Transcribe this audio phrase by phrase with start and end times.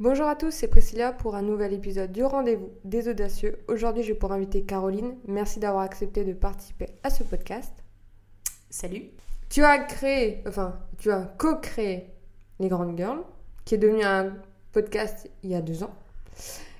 [0.00, 3.58] Bonjour à tous, c'est Priscilla pour un nouvel épisode du Rendez-vous des Audacieux.
[3.68, 5.14] Aujourd'hui, je vais pour inviter Caroline.
[5.28, 7.70] Merci d'avoir accepté de participer à ce podcast.
[8.70, 9.10] Salut.
[9.50, 12.06] Tu as créé, enfin, tu as co-créé
[12.60, 13.20] Les Grandes Girls,
[13.66, 14.38] qui est devenu un
[14.72, 15.94] podcast il y a deux ans.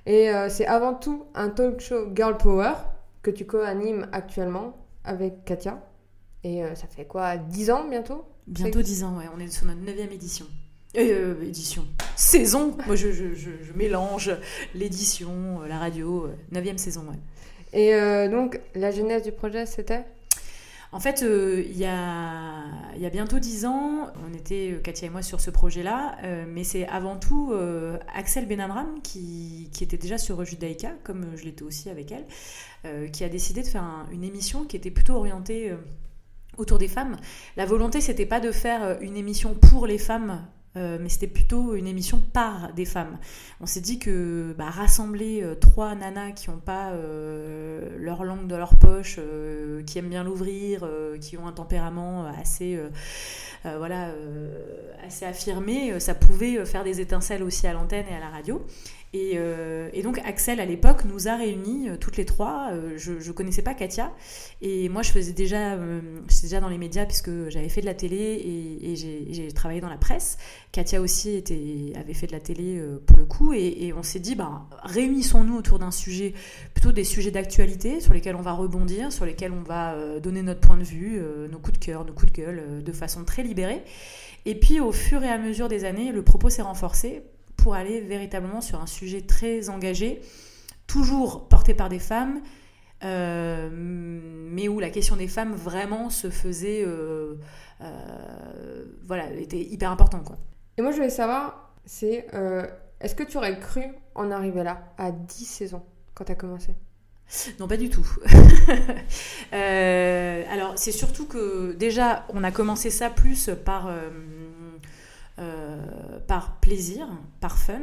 [0.07, 2.73] Et euh, c'est avant tout un talk show Girl Power
[3.21, 5.79] que tu co-animes actuellement avec Katia.
[6.43, 8.25] Et euh, ça fait quoi, dix ans bientôt?
[8.47, 9.25] Bientôt dix ans, ouais.
[9.35, 10.47] On est sur notre neuvième édition.
[10.97, 11.87] Euh, édition.
[12.17, 14.31] Saison Moi, je, je, je, je mélange
[14.75, 16.25] l'édition, euh, la radio.
[16.25, 17.17] euh, Neuvième saison, ouais.
[17.79, 20.03] Et euh, donc, la genèse du projet, c'était?
[20.91, 22.65] En fait, euh, il y, a,
[22.97, 26.43] il y a bientôt dix ans, on était, Katia et moi, sur ce projet-là, euh,
[26.45, 31.45] mais c'est avant tout euh, Axel Benamram, qui, qui était déjà sur Judaïka, comme je
[31.45, 35.13] l'étais aussi avec elle, qui a décidé de faire un- une émission qui était plutôt
[35.15, 35.71] orientée
[36.57, 37.15] autour des femmes.
[37.55, 40.45] La volonté, c'était pas de faire une émission pour les femmes.
[40.77, 43.17] Euh, mais c'était plutôt une émission par des femmes.
[43.59, 48.47] On s'est dit que bah, rassembler euh, trois nanas qui n'ont pas euh, leur langue
[48.47, 49.19] dans leur poche,
[49.85, 50.87] qui aiment bien l'ouvrir,
[51.19, 52.79] qui ont un tempérament assez,
[53.63, 54.11] voilà,
[55.05, 58.65] assez affirmé, ça pouvait faire des étincelles aussi à l'antenne et à la radio.
[59.13, 62.69] Et, euh, et donc Axel à l'époque nous a réunis euh, toutes les trois.
[62.71, 64.13] Euh, je ne connaissais pas Katia
[64.61, 65.77] et moi je faisais déjà,
[66.41, 68.15] déjà dans les médias puisque j'avais fait de la télé
[68.81, 70.37] et, j'ai travaillé dans la presse.
[70.71, 71.43] Katia aussi
[71.95, 75.57] avait fait de la télé pour le coup et, et on s'est dit bah, réunissons-nous
[75.57, 76.33] autour d'un sujet,
[76.73, 80.61] plutôt des sujets d'actualité sur lesquels on va rebondir, sur lesquels on va donner notre
[80.61, 81.19] point de vue,
[81.51, 83.83] nos coups de cœur, nos coups de gueule de façon très libérée.
[84.45, 87.23] Et puis au fur et à mesure des années, le propos s'est renforcé
[87.61, 90.21] pour aller véritablement sur un sujet très engagé,
[90.87, 92.41] toujours porté par des femmes,
[93.03, 97.35] euh, mais où la question des femmes vraiment se faisait, euh,
[97.81, 100.37] euh, voilà, était hyper importante quoi.
[100.77, 102.27] Et moi, je voulais savoir, c'est
[102.99, 103.83] est-ce que tu aurais cru
[104.15, 105.83] en arriver là, à 10 saisons,
[106.15, 106.73] quand tu as commencé?
[107.59, 108.07] Non, pas du tout.
[109.51, 113.89] Alors, c'est surtout que déjà, on a commencé ça plus par,
[115.39, 117.07] euh, par plaisir,
[117.39, 117.79] par fun.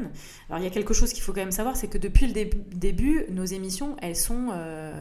[0.48, 2.32] Alors, il y a quelque chose qu'il faut quand même savoir, c'est que depuis le
[2.32, 4.92] dé- début, nos émissions, elles sont, euh,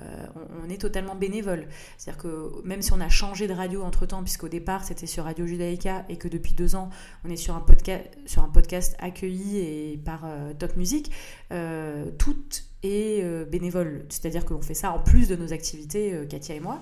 [0.63, 1.67] on, est totalement bénévole.
[1.97, 5.25] C'est-à-dire que même si on a changé de radio entre temps, puisqu'au départ c'était sur
[5.25, 6.89] Radio Judaïka et que depuis deux ans
[7.25, 11.11] on est sur un podcast, sur un podcast accueilli et par euh, Top Music,
[11.49, 12.43] tout
[12.83, 14.05] est euh, bénévole.
[14.09, 16.79] C'est-à-dire qu'on fait ça en plus de nos activités, Katia et moi.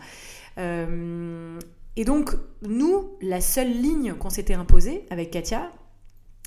[1.95, 5.71] Et donc, nous, la seule ligne qu'on s'était imposée avec Katia,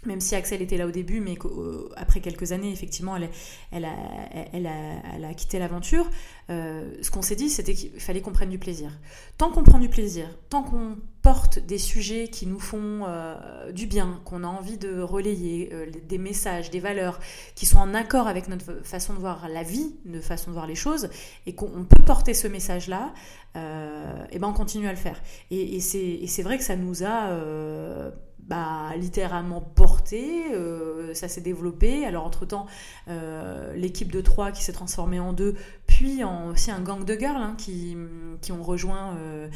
[0.06, 3.16] même si Axel était là au début, mais qu'après quelques années, effectivement,
[3.72, 6.08] elle a quitté l'aventure,
[6.50, 8.90] euh, ce qu'on s'est dit, c'était qu'il fallait qu'on prenne du plaisir.
[9.38, 10.98] Tant qu'on prend du plaisir, tant qu'on
[11.28, 15.90] porte des sujets qui nous font euh, du bien, qu'on a envie de relayer, euh,
[16.08, 17.20] des messages, des valeurs
[17.54, 20.66] qui sont en accord avec notre façon de voir la vie, de façon de voir
[20.66, 21.10] les choses,
[21.44, 23.12] et qu'on peut porter ce message-là,
[23.56, 25.20] euh, et ben on continue à le faire.
[25.50, 27.30] Et, c'est vrai que ça nous a
[28.48, 32.06] bah, littéralement porté, euh, ça s'est développé.
[32.06, 32.66] Alors entre-temps,
[33.08, 35.54] euh, l'équipe de trois qui s'est transformée en deux,
[35.86, 37.96] puis en, aussi un gang de girls hein, qui,
[38.40, 39.48] qui ont rejoint euh,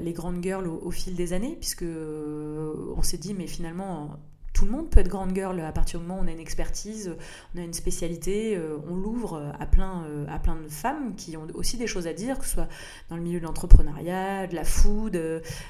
[0.00, 4.18] les grandes girls au, au, fil des années, puisque on s'est dit, mais finalement,
[4.58, 6.40] tout le monde peut être grande girl à partir du moment où on a une
[6.40, 7.14] expertise,
[7.54, 11.36] on a une spécialité, euh, on l'ouvre à plein, euh, à plein de femmes qui
[11.36, 12.68] ont aussi des choses à dire, que ce soit
[13.08, 15.14] dans le milieu de l'entrepreneuriat, de la food,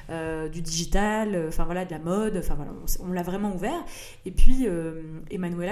[0.09, 3.85] euh, du digital, enfin voilà, de la mode, enfin voilà, on, l'a vraiment ouvert.
[4.25, 5.03] Et puis, euh,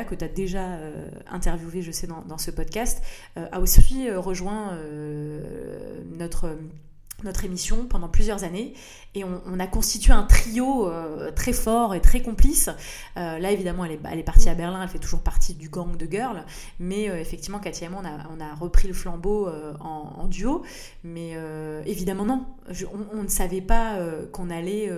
[0.08, 3.02] que tu as déjà euh, interviewé, je sais, dans, ce podcast,
[3.38, 6.58] euh, a aussi rejoint euh, notre
[7.24, 8.74] notre émission pendant plusieurs années
[9.16, 12.70] et on, a constitué un trio euh, très fort et très complice.
[13.18, 16.06] Euh, là, évidemment, elle est, partie à Berlin, elle fait toujours partie du gang de
[16.06, 16.46] girls,
[16.80, 20.64] mais euh, effectivement, Katia et moi, on a, repris le flambeau en, duo.
[21.04, 21.36] Mais
[21.86, 22.46] évidemment, non,
[23.14, 23.98] on, ne savait pas
[24.32, 24.92] qu'on allait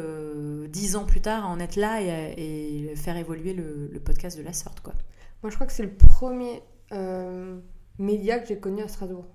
[0.68, 4.53] dix ans plus tard en être là et, faire évoluer le, le, podcast de la
[4.53, 4.81] sorte.
[4.81, 4.94] Quoi.
[5.44, 6.61] Moi, je crois que c'est le premier
[7.97, 9.26] média que j'ai connu à Strasbourg.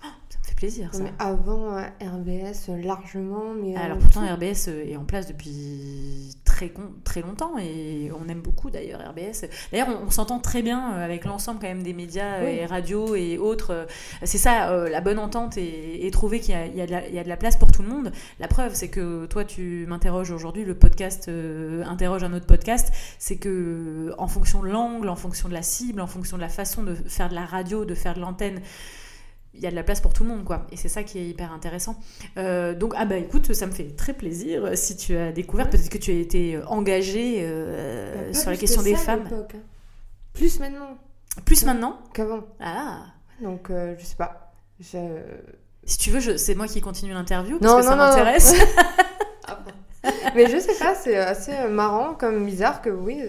[0.00, 0.90] Ça me fait plaisir.
[0.92, 1.02] Ça.
[1.02, 3.54] Mais avant euh, RBS, largement.
[3.54, 4.34] Mais Alors pourtant, tout.
[4.34, 6.72] RBS est en place depuis très,
[7.04, 9.46] très longtemps et on aime beaucoup d'ailleurs RBS.
[9.70, 12.50] D'ailleurs, on, on s'entend très bien euh, avec l'ensemble quand même des médias oui.
[12.50, 13.86] et radios et autres.
[14.24, 17.28] C'est ça, euh, la bonne entente et, et trouver qu'il y, y, y, a de
[17.28, 18.12] la place pour tout le monde.
[18.40, 22.92] La preuve, c'est que toi, tu m'interroges aujourd'hui, le podcast euh, interroge un autre podcast.
[23.18, 26.48] C'est que en fonction de l'angle, en fonction de la cible, en fonction de la
[26.48, 28.60] façon de faire de la radio, de faire de l'antenne,
[29.54, 30.66] il y a de la place pour tout le monde, quoi.
[30.70, 31.96] Et c'est ça qui est hyper intéressant.
[32.36, 35.68] Euh, donc, ah bah écoute, ça me fait très plaisir euh, si tu as découvert,
[35.68, 39.28] peut-être que tu as été euh, sur la question des femmes.
[39.32, 39.46] Hein.
[40.32, 40.98] plus maintenant.
[41.44, 41.98] Plus maintenant?
[42.14, 42.44] Qu'avant.
[42.60, 43.06] Ah
[43.42, 44.52] Donc, euh, je sais pas.
[44.80, 44.98] Je...
[45.84, 46.36] Si tu veux, je...
[46.36, 48.08] c'est moi qui continue l'interview Non, parce que non, ça non, non.
[48.10, 48.54] m'intéresse.
[50.36, 53.22] Mais je sais pas, c'est assez marrant, comme bizarre que oui.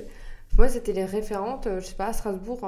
[0.58, 2.60] Moi, c'était les référentes, je sais pas, à Strasbourg.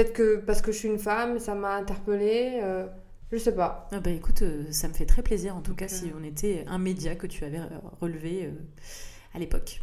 [0.00, 2.60] Peut-être que parce que je suis une femme, ça m'a interpellée.
[2.62, 2.86] euh,
[3.30, 3.86] je sais pas.
[3.92, 6.24] Ah bah écoute, euh, ça me fait très plaisir en tout cas si euh, on
[6.24, 7.68] était un média que tu avais euh,
[8.00, 8.52] relevé euh,
[9.34, 9.82] à l'époque.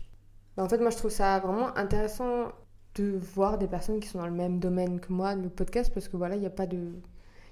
[0.55, 2.51] Bah, En fait, moi, je trouve ça vraiment intéressant
[2.95, 6.07] de voir des personnes qui sont dans le même domaine que moi, le podcast, parce
[6.07, 6.93] que voilà, il n'y a pas de,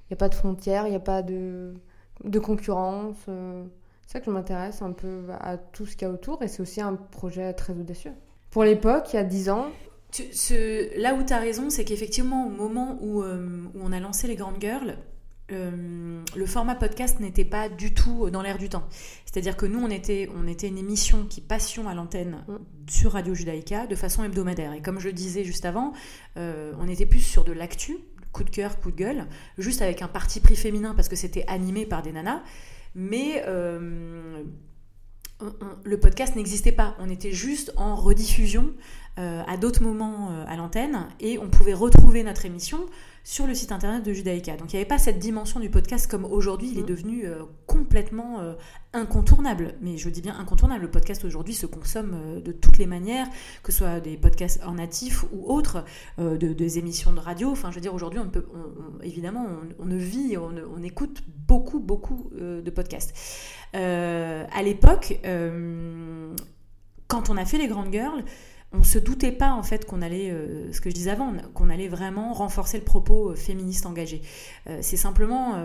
[0.10, 1.76] y a pas de frontières, il n'y a pas de,
[2.24, 3.18] de concurrence.
[4.08, 6.48] C'est ça que je m'intéresse un peu à tout ce qu'il y a autour, et
[6.48, 8.14] c'est aussi un projet très audacieux.
[8.50, 9.68] Pour l'époque, il y a 10 ans,
[10.16, 13.92] Tu- ce- là où tu as raison, c'est qu'effectivement, au moment où, euh, où on
[13.92, 14.98] a lancé les Grandes Girls,
[15.52, 18.88] euh, le format podcast n'était pas du tout dans l'air du temps.
[19.26, 22.56] C'est-à-dire que nous, on était, on était une émission qui passion à l'antenne Mm.
[22.90, 24.74] sur Radio Judaïka de façon hebdomadaire.
[24.74, 25.92] Et comme je le disais juste avant,
[26.38, 27.98] euh, on était plus sur de l'actu,
[28.32, 29.26] coup de cœur, coup de gueule,
[29.58, 32.42] juste avec un parti pris féminin parce que c'était animé par des nanas.
[32.96, 34.44] Mais euh,
[35.42, 36.96] on- on- le podcast n'existait pas.
[37.00, 38.74] On était juste en rediffusion
[39.18, 42.80] à d'autres moments euh, à l'antenne et on pouvait retrouver notre émission
[43.24, 44.56] sur le site internet de Judaïka.
[44.58, 46.86] Donc il n'y avait pas cette dimension du podcast comme aujourd'hui, il est Mm.
[46.86, 48.54] devenu euh, complètement euh,
[48.94, 49.74] incontournable.
[49.82, 53.28] Mais je dis bien incontournable, le podcast aujourd'hui se consomme euh, de toutes les manières,
[53.64, 55.86] que ce soit des podcasts en natif ou autres,
[56.20, 57.50] euh, de, des émissions de radio.
[57.50, 59.48] Enfin, je veux dire, aujourd'hui, on peut, on- on- évidemment,
[59.80, 63.16] on, on ne vit, on, écoute beaucoup, beaucoup euh, de podcasts.
[63.76, 66.36] Euh, à l'époque, euh,
[67.08, 68.24] quand on a fait les Grandes Girls,
[68.80, 71.70] on se doutait pas en fait qu'on allait, euh, ce que je disais avant, qu'on
[71.70, 74.22] allait vraiment renforcer le propos euh, féministe engagé.
[74.68, 75.56] Euh, c'est simplement,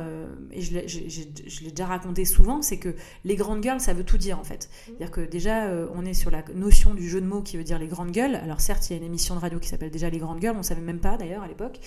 [0.53, 4.19] et je l'ai je déjà raconté souvent, c'est que les grandes girls, ça veut tout
[4.19, 4.69] dire en fait.
[4.85, 7.79] C'est-à-dire que déjà, on est sur la notion du jeu de mots qui veut dire
[7.79, 8.35] les grandes gueules.
[8.37, 10.57] Alors certes, il y a une émission de radio qui s'appelle déjà les grandes gueules,
[10.57, 11.79] on savait même pas d'ailleurs à l'époque.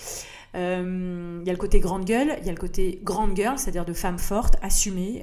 [0.54, 3.84] Il y a le côté grande gueule, il y a le côté grande girl, c'est-à-dire
[3.84, 5.22] de femmes fortes, assumées.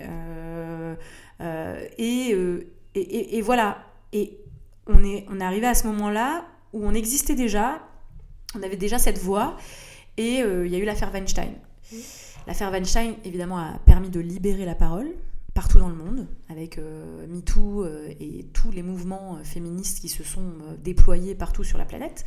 [1.42, 3.84] euh, et, euh, et, et- et voilà.
[4.14, 4.38] Et
[4.88, 7.82] on est, on est arrivé à ce moment-là où on existait déjà,
[8.56, 9.58] on avait déjà cette voix,
[10.18, 11.54] et euh, il y a eu l'affaire Weinstein.
[12.48, 15.12] L'affaire Weinstein, évidemment, a permis de libérer la parole
[15.54, 20.24] partout dans le monde, avec euh, MeToo euh, et tous les mouvements féministes qui se
[20.24, 22.26] sont déployés partout sur la planète.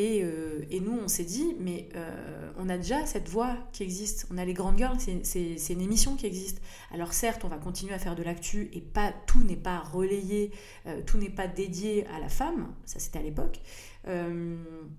[0.00, 3.82] Et, euh, et nous, on s'est dit, mais euh, on a déjà cette voix qui
[3.82, 4.28] existe.
[4.30, 6.62] On a les grandes girls, c'est- une émission qui existe.
[6.92, 10.52] Alors certes, on va continuer à faire de l'actu et pas tout n'est pas relayé,
[10.86, 12.72] euh, tout n'est pas dédié à la femme.
[12.84, 13.60] Ça, c'était à l'époque.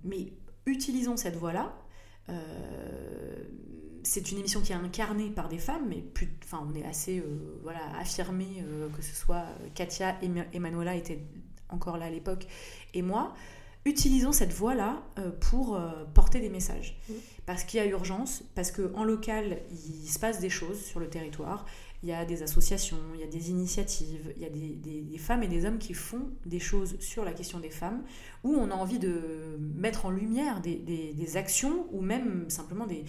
[0.04, 0.34] Mais
[0.66, 1.74] utilisons cette voix-là.
[4.04, 6.04] C'est une émission qui est incarnée par des femmes, mais
[6.44, 7.24] enfin, on est assez
[7.63, 8.63] voilà, affirmé,
[8.96, 11.19] que ce soit Katia, Em- Emanuela était
[11.69, 12.48] encore là à l'époque,
[12.94, 13.34] et moi.
[13.86, 17.00] Utilisons cette voix-là euh, pour euh, porter des messages.
[17.10, 17.16] Mhm.
[17.46, 21.10] Parce qu'il y a urgence, parce qu'en local, il se passe des choses sur le
[21.10, 21.66] territoire.
[22.04, 25.02] Il y a des associations, il y a des initiatives, il y a des, des-
[25.02, 28.04] des femmes et des hommes qui font des choses sur la question des femmes,
[28.44, 33.04] où on a envie de mettre en lumière des, actions ou même simplement des,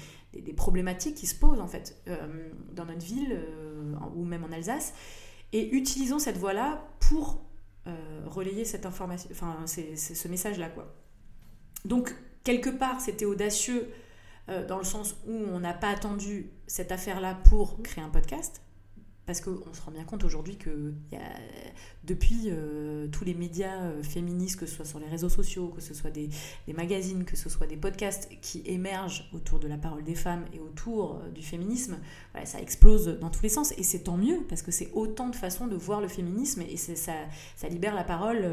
[0.54, 4.92] problématiques qui se posent en fait euh, dans notre ville euh, ou même en Alsace.
[5.52, 7.42] Et utilisons cette voie-là pour
[8.26, 10.94] relayer cette information, enfin c'est, c'est ce message-là quoi.
[11.84, 13.90] Donc quelque part c'était audacieux
[14.48, 18.62] euh, dans le sens où on n'a pas attendu cette affaire-là pour créer un podcast.
[19.30, 20.92] Parce qu'on se rend bien compte aujourd'hui que
[22.02, 25.80] depuis euh, tous les médias euh, féministes, que ce soit sur les réseaux sociaux, que
[25.80, 26.30] ce soit des,
[26.74, 30.58] magazines, que ce soit des podcasts qui émergent autour de la parole des femmes et
[30.58, 32.00] autour euh, du féminisme,
[32.42, 33.72] ça explose dans tous les sens.
[33.78, 36.76] Et c'est tant mieux, parce que c'est autant de façons de voir le féminisme et
[36.76, 37.12] ça,
[37.68, 38.44] libère la parole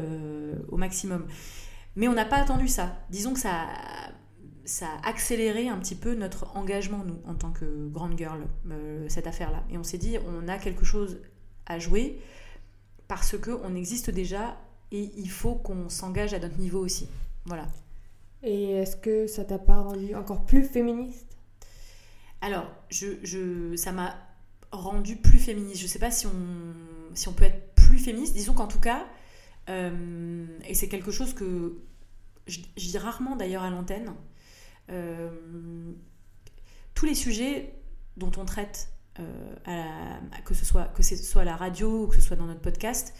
[0.68, 1.26] au maximum.
[1.96, 3.04] Mais on n'a pas attendu ça.
[3.10, 3.66] Disons que ça,
[4.68, 9.08] ça a accéléré un petit peu notre engagement, nous, en tant que grande girl, euh,
[9.08, 9.64] cette affaire-là.
[9.70, 11.20] Et on s'est dit, on a quelque chose
[11.66, 12.20] à jouer
[13.08, 14.58] parce qu'on existe déjà
[14.92, 17.08] et il faut qu'on s'engage à notre niveau aussi.
[17.46, 17.66] Voilà.
[18.42, 21.38] Et est-ce que ça t'a pas rendu encore plus féministe?
[22.42, 24.16] Alors, je, je, ça m'a
[24.70, 25.80] rendu plus féministe.
[25.80, 28.34] Je sais pas si on, si on peut être plus féministe.
[28.34, 29.06] Disons qu'en tout cas,
[29.70, 31.78] euh, et c'est quelque chose que
[32.46, 34.12] je, je dis rarement d'ailleurs à l'antenne,
[36.94, 37.74] tous les sujets
[38.16, 39.52] dont on traite, euh,
[40.44, 42.60] que, ce soit, que ce soit à la radio ou que ce soit dans notre
[42.60, 43.14] podcast,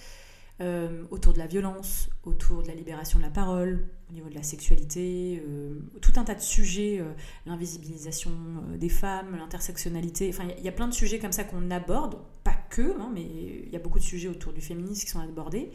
[0.60, 4.34] euh, autour de la violence, autour de la libération de la parole, au niveau de
[4.34, 7.12] la sexualité, euh, tout un tas de sujets, euh,
[7.46, 8.32] l'invisibilisation
[8.72, 12.18] euh, des femmes, l'intersectionnalité, enfin il y a- plein de sujets comme ça qu'on aborde,
[12.42, 15.20] pas que, hein, mais il y a beaucoup de sujets autour du féminisme qui sont
[15.20, 15.70] abordés.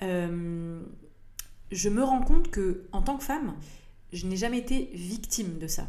[0.00, 0.80] Euh,
[1.70, 3.56] je me rends compte que en tant que femme,
[4.12, 5.88] je n'ai jamais été victime de ça.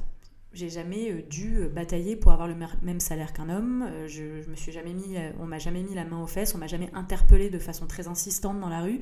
[0.51, 3.87] J'ai jamais euh, dû batailler pour avoir le même salaire qu'un homme.
[4.07, 6.57] Je, je, me suis jamais mis, on m'a jamais mis la main aux fesses, on
[6.57, 9.01] m'a jamais interpellé de façon très insistante dans la rue.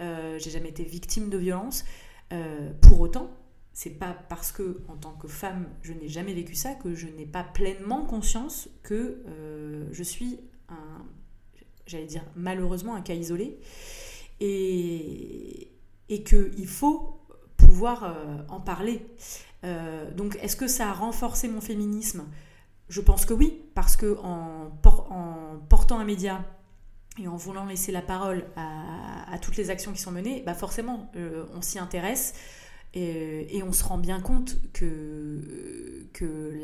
[0.00, 1.84] Euh, j'ai jamais été victime de violence.
[2.80, 3.30] pour autant,
[3.74, 7.08] c'est pas parce que, en tant que femme, je n'ai jamais vécu ça que je
[7.08, 11.04] n'ai pas pleinement conscience que euh, je suis un,
[11.86, 13.58] j'allais dire malheureusement un cas isolé
[14.40, 15.72] et,
[16.08, 17.20] et qu'il faut
[17.56, 19.06] pouvoir euh, en parler.
[19.64, 22.24] Euh, donc, est-ce que ça a renforcé mon féminisme?
[22.88, 26.44] Je pense que oui, parce que en, portant un média
[27.18, 31.10] et en voulant laisser la parole à, toutes les actions qui sont menées, bah forcément,
[31.54, 32.34] on s'y intéresse.
[32.96, 35.40] Et, on se rend bien compte que,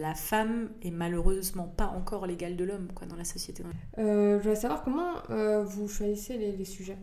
[0.01, 3.63] la femme est malheureusement pas encore l'égale de l'homme dans la société.
[3.99, 6.97] Euh, je voudrais savoir comment euh, vous choisissez les, sujets?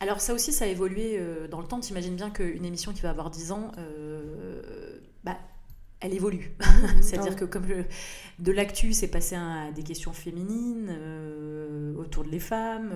[0.00, 1.80] Alors ça aussi, ça a évolué euh, dans le temps.
[1.80, 3.72] T'imagines bien qu'une émission qui va avoir 10 ans,
[5.24, 5.38] bah,
[6.00, 6.54] elle évolue.
[6.60, 7.02] Mhm.
[7.02, 7.66] C'est-à-dire que comme
[8.38, 10.96] de l'actu, c'est passé à des questions féminines,
[11.96, 12.94] autour de les femmes,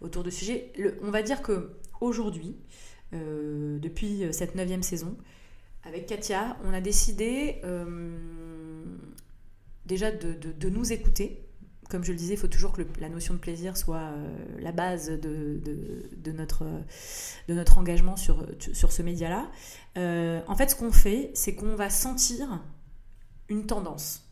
[0.00, 0.72] autour de sujets.
[1.02, 2.56] on va dire que aujourd'hui,
[3.12, 5.16] euh, depuis euh, cette neuvième saison.
[5.82, 8.14] Avec Katia, on a décidé euh,
[9.84, 11.44] déjà de, nous écouter.
[11.90, 14.12] Comme je le disais, il faut toujours que la notion de plaisir soit
[14.58, 16.64] la base de, notre,
[17.48, 19.50] de notre engagement sur, sur ce média-là.
[19.96, 22.62] en fait, ce qu'on fait, c'est qu'on va sentir
[23.48, 24.29] une tendance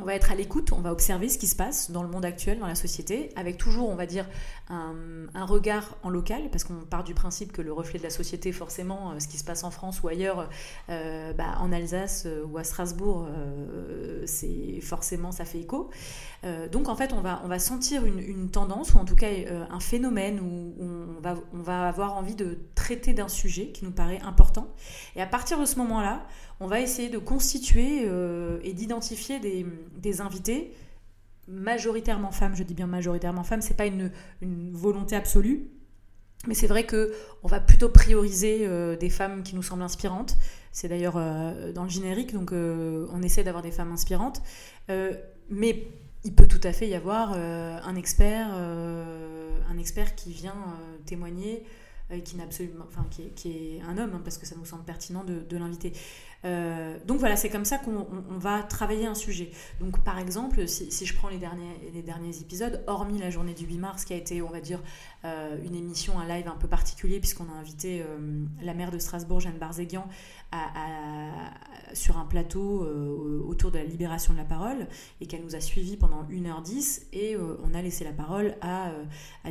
[0.00, 2.24] on va être à l'écoute, on va observer ce qui se passe dans le monde
[2.24, 4.26] actuel, dans la société, avec toujours, on va dire,
[4.68, 8.52] un, regard en local, parce qu'on part du principe que le reflet de la société,
[8.52, 10.48] forcément, euh, ce qui se passe en France ou ailleurs,
[10.90, 13.26] euh, bah, en Alsace euh, ou à Strasbourg,
[14.26, 15.90] c'est forcément, ça fait écho.
[16.70, 19.28] donc, en fait, on va, sentir une, tendance, ou en tout cas
[19.70, 23.90] un phénomène où on va, on va avoir envie de traiter d'un sujet qui nous
[23.90, 24.68] paraît important.
[25.16, 26.26] Et à partir de ce moment-là,
[26.60, 30.72] on va essayer de constituer euh, et d'identifier des, invités
[31.46, 34.10] majoritairement femmes, je dis bien majoritairement femmes, c'est pas une,
[34.72, 35.68] volonté absolue,
[36.46, 37.12] mais c'est vrai que
[37.42, 40.36] on va plutôt prioriser euh, des femmes qui nous semblent inspirantes.
[40.72, 44.42] C'est d'ailleurs euh, dans le générique, donc on essaie d'avoir des femmes inspirantes.
[45.50, 45.88] mais
[46.24, 51.62] il peut tout à fait y avoir un expert, un expert qui vient témoigner,
[52.24, 52.36] qui,
[53.34, 55.92] qui, est, un homme, hein, parce que ça nous semble pertinent de l'inviter.
[56.44, 59.50] Euh, donc voilà, c'est comme ça qu'on va travailler un sujet.
[59.80, 64.04] Donc par exemple, si, je prends les derniers, épisodes, hormis la journée du 8 mars
[64.04, 64.80] qui a été, on va dire,
[65.24, 68.98] euh, une émission, un live un peu particulier, puisqu'on a invité euh, la maire de
[68.98, 70.08] Strasbourg, Jeanne Barzéguian,
[71.92, 72.86] sur un plateau
[73.46, 74.86] autour de la libération de la parole,
[75.20, 78.92] et qu'elle nous a suivis pendant 1h10, et on a laissé la parole à,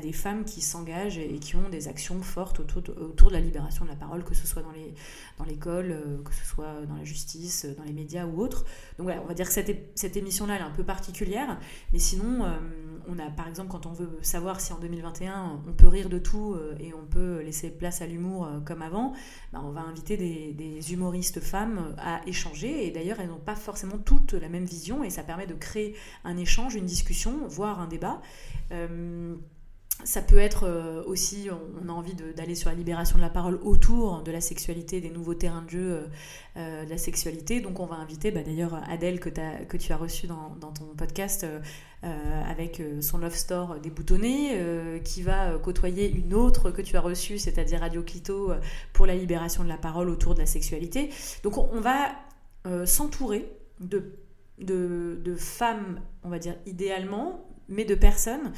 [0.02, 3.42] des femmes qui s'engagent et qui ont des actions fortes autour de, autour de la
[3.42, 7.04] libération de la parole, que ce soit dans l'école, dans que ce soit dans la
[7.04, 8.66] justice, dans les médias ou autres.
[8.98, 11.60] Donc voilà, on va dire que cette, cette émission-là, elle est un peu particulière,
[11.94, 12.58] mais sinon, euh,
[13.08, 16.20] on a par exemple, quand on veut savoir si en 2021 on peut rire de
[16.20, 19.14] tout euh, et on peut laisser place à l'humour euh, comme avant,
[19.54, 23.98] bah, on va inviter des, humoristes femmes à échanger, et d'ailleurs, elles n'ont pas forcément
[23.98, 27.88] toutes la même vision, et ça permet de créer un échange, une discussion, voire un
[27.88, 28.22] débat.
[30.04, 31.50] Ça peut être euh, aussi,
[31.84, 35.10] on a envie d'aller sur la libération de la parole autour de la sexualité, des
[35.10, 36.08] nouveaux terrains de jeu euh,
[36.58, 37.62] euh, de la sexualité.
[37.62, 39.30] Donc on va inviter bah, d'ailleurs Adèle que,
[39.78, 41.46] tu as reçue dans, ton podcast
[42.04, 47.80] avec son Love Store déboutonné, qui va côtoyer une autre que tu as reçue, c'est-à-dire
[47.80, 48.52] Radio Clito,
[48.94, 51.10] pour la libération de la parole autour de la sexualité.
[51.44, 52.12] Donc on, va
[52.86, 58.52] s'entourer de femmes, on va dire idéalement, mais de personnes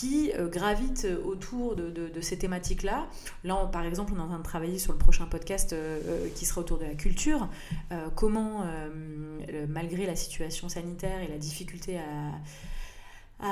[0.00, 3.06] qui euh, gravitent autour de, ces thématiques-là.
[3.44, 6.28] Là, par exemple, on est en train de travailler sur le prochain podcast euh, euh,
[6.34, 7.48] qui sera autour de la culture.
[8.16, 8.64] comment,
[9.68, 13.48] malgré la situation sanitaire et la difficulté à,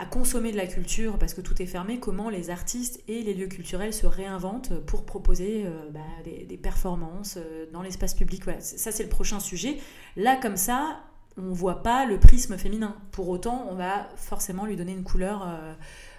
[0.00, 3.34] à, consommer de la culture parce que tout est fermé, comment les artistes et les
[3.34, 7.38] lieux culturels se réinventent pour proposer bah, des, performances
[7.72, 8.44] dans l'espace public.
[8.44, 9.78] Voilà, ça c'est le prochain sujet.
[10.16, 11.00] Là, comme ça,
[11.38, 12.96] on voit pas le prisme féminin.
[13.12, 15.74] Pour autant, on va forcément lui donner une couleur euh,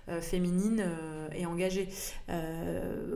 [0.10, 1.90] euh, féminine euh, et engagée.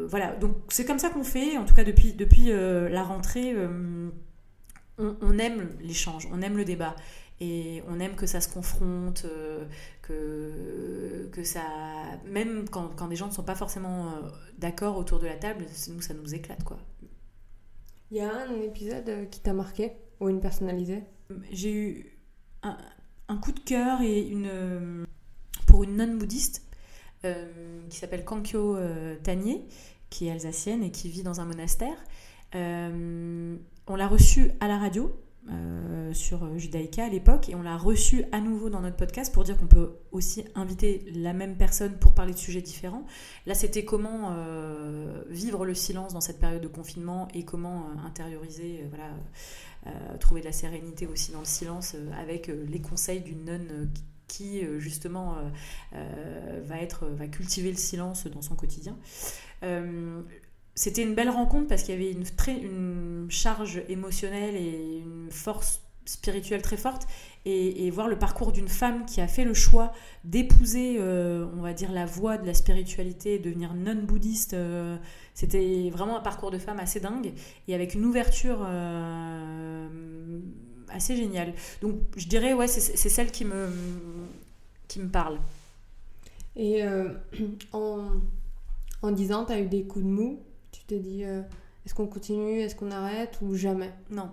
[0.07, 3.55] voilà, donc c'est comme ça qu'on fait, en tout cas depuis, depuis la rentrée,
[4.97, 6.95] on, aime l'échange, on aime le débat.
[7.43, 9.25] Et on aime que ça se confronte,
[10.03, 11.63] que, que ça.
[12.27, 14.13] Même quand, quand des gens ne sont pas forcément
[14.59, 16.77] d'accord autour de la table, nous, ça nous éclate, quoi.
[18.11, 21.03] Il y a un épisode qui t'a marqué, ou une personnalisée?
[21.51, 22.17] J'ai eu
[22.63, 25.05] un, coup de cœur et une,
[25.67, 26.67] pour une non-bouddhiste
[27.25, 29.15] euh, qui s'appelle Kankyo euh,
[30.09, 31.97] qui est alsacienne et qui vit dans un monastère.
[32.53, 35.11] on l'a reçu à la radio
[35.49, 39.43] euh, sur Judaïka à l'époque et on l'a reçu à nouveau dans notre podcast pour
[39.43, 43.07] dire qu'on peut aussi inviter la même personne pour parler de sujets différents.
[43.47, 48.05] Là, c'était comment euh, vivre le silence dans cette période de confinement et comment euh,
[48.05, 49.15] intérioriser, voilà,
[50.19, 53.89] trouver de la sérénité aussi dans le silence avec les conseils d'une nonne
[54.27, 55.37] qui justement
[55.91, 58.97] va être va cultiver le silence dans son quotidien.
[60.73, 65.29] C'était une belle rencontre parce qu'il y avait une, très, une charge émotionnelle et une
[65.29, 67.07] force spirituelle très forte.
[67.43, 69.91] Et, voir le parcours d'une femme qui a fait le choix
[70.23, 74.95] d'épouser, euh, on va dire, la voie de la spiritualité, devenir non-bouddhiste, euh,
[75.33, 77.33] c'était vraiment un parcours de femme assez dingue
[77.67, 79.87] et avec une ouverture euh,
[80.89, 81.53] assez géniale.
[81.81, 83.69] Donc je dirais, ouais, c'est celle qui me,
[84.87, 85.39] qui me parle.
[86.55, 86.83] Et
[87.73, 88.07] en,
[89.01, 90.39] en disant, tu as eu des coups de mou
[90.71, 91.23] tu te dis,
[91.85, 93.91] est-ce qu'on continue, est-ce qu'on arrête ou jamais?
[94.09, 94.31] Non,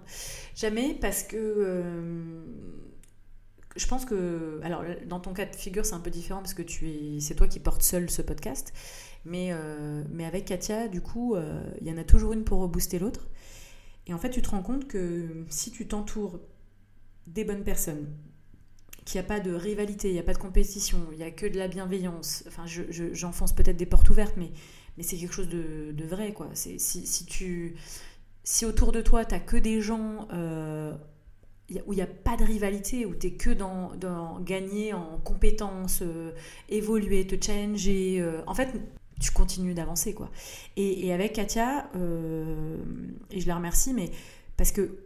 [0.55, 2.45] jamais parce que euh,
[3.77, 6.63] je pense que, alors dans ton cas de figure c'est un peu différent parce que
[6.63, 8.73] tu es, c'est toi qui portes seul ce podcast,
[9.25, 11.37] mais, euh, mais avec Katia, du coup,
[11.81, 13.29] il y en a toujours une pour rebooster l'autre.
[14.09, 16.41] Et en fait, tu te rends compte que si tu t'entoures
[17.27, 18.09] des bonnes personnes,
[19.05, 21.31] qu'il n'y a pas de rivalité, il n'y a pas de compétition, il n'y a
[21.31, 24.51] que de la bienveillance, enfin, j'enfonce peut-être des portes ouvertes, mais
[24.99, 26.49] mais c'est quelque chose de, vrai, quoi.
[26.55, 27.77] Si, si, tu,
[28.43, 30.93] si autour de toi, tu n'as que des gens euh,
[31.87, 35.19] où il n'y a pas de rivalité, où tu es que dans, dans, gagner en
[35.19, 36.33] compétences, euh,
[36.69, 38.73] évoluer, te changer, euh, en fait,
[39.21, 40.33] tu continues d'avancer, quoi.
[40.77, 44.11] Et, et, avec Katia, et je la remercie, mais
[44.57, 45.05] parce que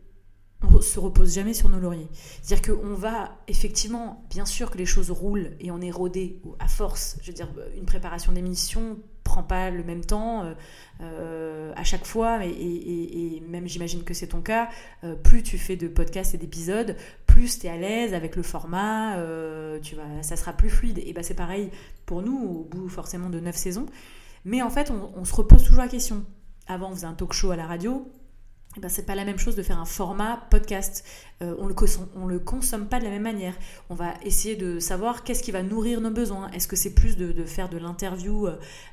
[0.63, 2.09] on se repose jamais sur nos lauriers.
[2.41, 6.69] C'est-à-dire qu'on va effectivement, bien sûr que les choses roulent et on est rodé à
[6.69, 7.19] force.
[7.21, 10.55] Je veux dire, une préparation d'émission prend pas le même temps euh,
[11.01, 14.69] euh, à chaque fois et, même j'imagine que c'est ton cas.
[15.05, 18.43] Euh, plus tu fais de podcasts et d'épisodes, plus tu es à l'aise avec le
[18.43, 19.17] format,
[20.23, 21.01] ça sera plus fluide.
[21.05, 21.71] Et ben c'est pareil
[22.07, 23.87] pour nous au bout forcément de neuf saisons.
[24.45, 26.25] Mais en fait, on, on se repose toujours la question.
[26.67, 28.11] Avant, on faisait un talk show à la radio
[28.77, 31.05] eh ben, c'est pas la même chose de faire un format podcast.
[31.43, 31.75] Euh, on le
[32.17, 33.55] on le consomme pas de la même manière.
[33.91, 36.51] On va essayer de savoir qu'est-ce qui va nourrir nos besoins.
[36.53, 38.49] Est-ce que c'est plus de, faire de l'interview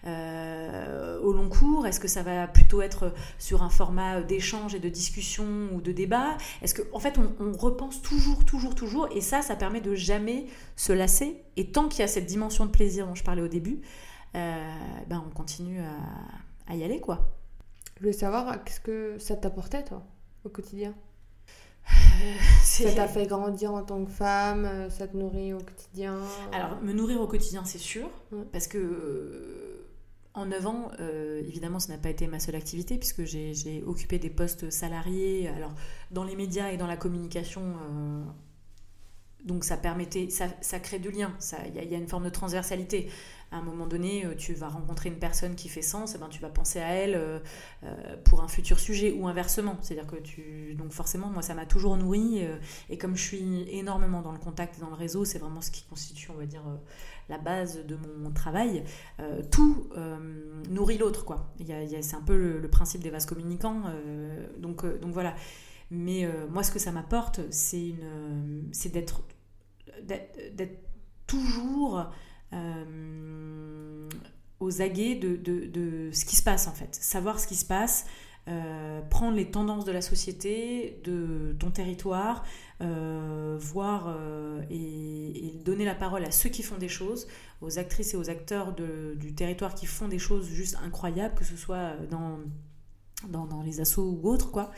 [0.05, 1.87] euh, au long cours?
[1.87, 5.93] Est-ce que ça va plutôt être sur un format d'échange et de discussion ou de
[5.93, 6.37] débat?
[6.61, 10.47] Est-ce que en fait on, repense toujours, toujours, toujours et ça, ça permet de jamais
[10.75, 11.41] se lasser.
[11.55, 13.79] Et tant qu'il y a cette dimension de plaisir dont je parlais au début,
[14.35, 14.73] euh,
[15.07, 17.38] ben on continue à, à y aller quoi.
[17.99, 20.01] Je voulais savoir, qu'est-ce que ça t'apportait, toi,
[20.45, 20.95] au quotidien?
[22.21, 22.33] Euh,
[22.63, 26.17] Ça t'a fait grandir en tant que femme euh, Ça te nourrit au quotidien?
[26.51, 28.09] Alors, me nourrir au quotidien, c'est sûr.
[28.51, 29.87] Parce que euh,
[30.33, 30.91] en 9 ans,
[31.45, 35.73] évidemment, ça n'a pas été ma seule activité, puisque j'ai occupé des postes salariés, alors
[36.11, 37.73] dans les médias et dans la communication.
[39.45, 41.33] donc ça permettait, ça, ça crée du lien,
[41.65, 43.09] il y, y, a une forme de transversalité
[43.51, 46.19] à un moment donné, euh, tu vas rencontrer une personne qui fait sens, et eh
[46.19, 47.39] ben, tu vas penser à elle euh,
[47.83, 49.77] euh, pour un futur sujet ou inversement.
[49.81, 50.75] C'est-à-dire que tu.
[50.75, 52.41] Donc, forcément, moi, ça m'a toujours nourri.
[52.89, 55.71] et comme je suis énormément dans le contact et dans le réseau, c'est vraiment ce
[55.71, 56.63] qui constitue, on va dire,
[57.27, 58.83] la base de mon, travail.
[59.51, 59.89] tout
[60.69, 61.53] nourrit l'autre, quoi.
[62.01, 63.83] c'est un peu le, principe des vases communicants.
[64.57, 65.35] donc, donc, voilà.
[65.91, 67.95] Mais moi, ce que ça m'apporte, c'est
[68.91, 69.21] d'être
[70.03, 70.79] d'être
[71.27, 72.09] toujours
[74.59, 78.05] aux aguets de, de, ce qui se passe en fait, savoir ce qui se passe,
[78.47, 82.43] euh, prendre les tendances de la société, de ton territoire,
[82.81, 84.15] euh, voir
[84.69, 87.27] et, donner la parole à ceux qui font des choses,
[87.61, 91.55] aux actrices et aux acteurs du territoire qui font des choses juste incroyables, que ce
[91.55, 92.39] soit dans
[93.27, 94.71] dans, dans les assauts ou autres quoi.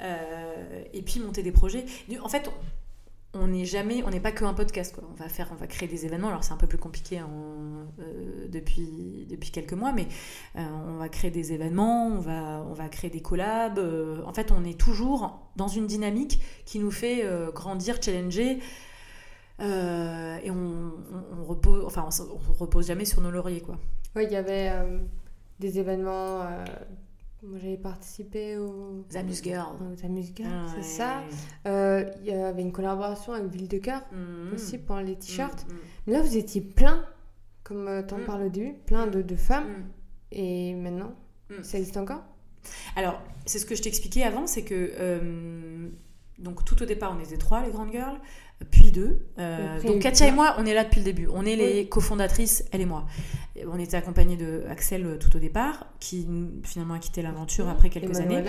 [0.00, 1.84] Et puis monter des projets.
[2.22, 2.50] En fait
[3.34, 4.94] on n'est jamais, on n'est pas qu'un podcast.
[4.94, 5.04] Quoi.
[5.10, 6.28] On va faire, on va créer des événements.
[6.28, 10.06] Alors c'est un peu plus compliqué euh, depuis depuis quelques mois, mais
[10.56, 13.78] euh, on va créer des événements, on va on va créer des collabs.
[13.78, 18.58] Euh, en fait, on est toujours dans une dynamique qui nous fait grandir, challenger.
[19.60, 20.92] et on,
[21.38, 23.78] on, repose, enfin, on, repose jamais sur nos lauriers, quoi.
[24.16, 24.72] Oui, il y avait
[25.58, 26.42] des événements
[27.42, 29.76] moi, j'avais participé aux Amuse Girls.
[29.80, 31.22] Aux Amuse Girls, ah c'est ça.
[31.66, 34.54] Euh, il y avait une collaboration avec Ville de Cœur mm.
[34.54, 35.66] aussi pour les t-shirts.
[35.68, 35.74] Mm.
[36.06, 37.04] Mais là, vous étiez plein,
[37.64, 39.88] comme euh, tu en parles au début, plein de, de femmes.
[40.30, 41.14] Et maintenant,
[41.62, 42.22] ça existe encore?
[42.96, 45.88] Alors, c'est ce que je t'expliquais avant, c'est que euh,
[46.38, 48.18] donc tout au départ, on était trois, les grandes girls.
[48.70, 49.26] Puis deux.
[49.38, 51.28] Euh, donc Katia et moi, on est là depuis le début.
[51.32, 51.88] On est les Oui.
[51.88, 53.06] cofondatrices, elle et moi.
[53.70, 56.26] On était accompagnés de Axel euh, tout au départ, qui
[56.64, 58.42] finalement a quitté l'aventure après quelques années.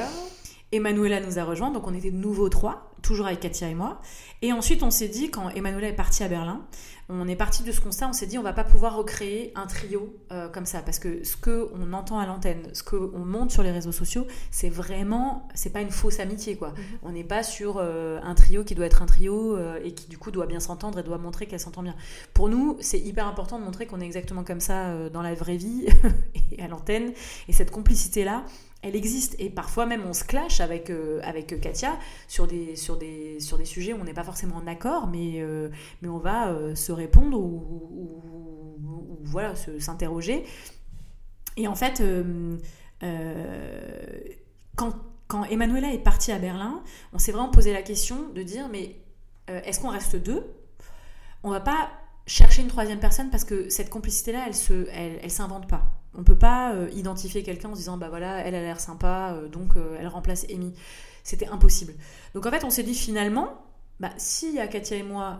[0.73, 4.01] Emanuela nous a rejoint, donc on était de nouveau trois, toujours avec Katia et moi.
[4.41, 6.65] Et ensuite, on s'est dit, quand Emanuela est partie à Berlin,
[7.09, 9.67] on est parti de ce constat, on s'est dit, on va pas pouvoir recréer un
[9.67, 13.19] trio euh, comme ça, parce que ce que on entend à l'antenne, ce que on
[13.19, 16.73] monte sur les réseaux sociaux, c'est vraiment, c'est pas une fausse amitié, quoi.
[17.03, 20.07] On n'est pas sur euh, un trio qui doit être un trio euh, et qui
[20.07, 21.95] du coup doit bien s'entendre et doit montrer qu'elle s'entend bien.
[22.33, 25.57] Pour nous, c'est hyper important de montrer qu'on est exactement comme ça dans la vraie
[25.57, 25.85] vie
[26.51, 27.11] et à l'antenne,
[27.47, 28.43] et cette complicité-là,
[28.83, 32.97] elle existe et parfois même on se clash avec, euh, avec Katia sur des, sur,
[32.97, 35.69] des, sur des sujets où on n'est pas forcément en accord mais, euh,
[36.01, 38.21] mais on va euh, se répondre ou,
[39.31, 39.39] ou-
[39.79, 40.43] s'interroger.
[41.57, 42.03] Et en fait,
[44.75, 44.93] quand,
[45.27, 48.97] quand Emanuela est partie à Berlin, on s'est vraiment posé la question de dire mais
[49.47, 50.45] est-ce qu'on reste deux?
[51.43, 51.89] On va pas
[52.27, 56.02] chercher une troisième personne parce que cette complicité-là, elle se, elle, elle s'invente pas.
[56.15, 59.33] On peut pas euh, identifier quelqu'un en se disant bah voilà, elle a l'air sympa,
[59.35, 60.73] euh, donc euh, elle remplace Amy.
[61.23, 61.93] C'était impossible.
[62.35, 63.65] Donc en fait, on s'est dit finalement,
[63.99, 65.39] bah, s'il y a Katia et moi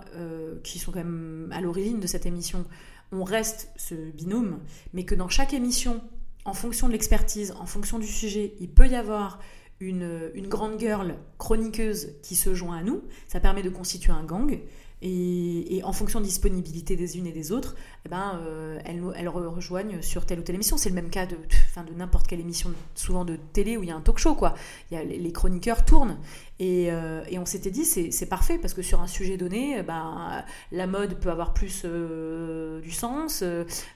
[0.64, 2.66] qui sont quand même à l'origine de cette émission,
[3.12, 4.60] on reste ce binôme,
[4.94, 6.02] mais que dans chaque émission,
[6.46, 9.40] en fonction de l'expertise, en fonction du sujet, il peut y avoir
[9.82, 13.04] une, une grande girl chroniqueuse qui se joint à nous.
[13.28, 14.58] Ça permet de constituer un gang.
[15.06, 20.02] Et, en fonction de disponibilité des unes et des autres, eh ben, euh, elles, rejoignent
[20.02, 20.78] sur telle ou telle émission.
[20.78, 21.36] C'est le même cas de,
[21.70, 24.34] enfin, de n'importe quelle émission, souvent de télé où il y a un talk show.
[24.34, 24.54] Quoi.
[24.92, 26.18] Les, chroniqueurs tournent.
[26.60, 30.46] Et, euh, on s'était dit, c'est parfait parce que sur un sujet donné, eh ben,
[30.72, 33.44] la mode peut avoir plus euh, du sens,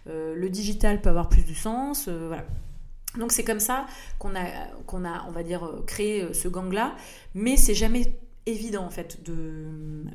[0.06, 2.10] le digital peut avoir plus du sens.
[2.10, 2.46] voilà.
[3.18, 3.86] Donc c'est comme ça
[4.20, 4.46] qu'on a,
[4.86, 6.96] qu'on a, on va dire, créé ce gang-là,
[7.34, 8.14] mais c'est jamais
[8.48, 9.66] évident en fait de,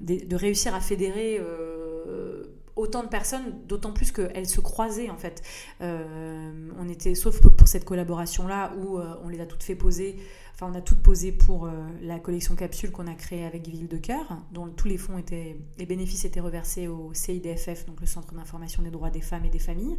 [0.00, 2.42] de, réussir à fédérer euh,
[2.74, 5.42] autant de personnes, d'autant plus qu'elles se croisaient en fait.
[5.82, 10.16] Euh, on était, sauf pour cette collaboration-là où euh, on les a toutes fait poser,
[10.54, 11.68] enfin on a toutes posé pour
[12.00, 15.56] la collection capsule qu'on a créée avec Ville de Cœur, dont tous les fonds étaient,
[15.78, 19.50] les bénéfices étaient reversés au CIDFF, donc le Centre d'information des droits des femmes et
[19.50, 19.98] des familles.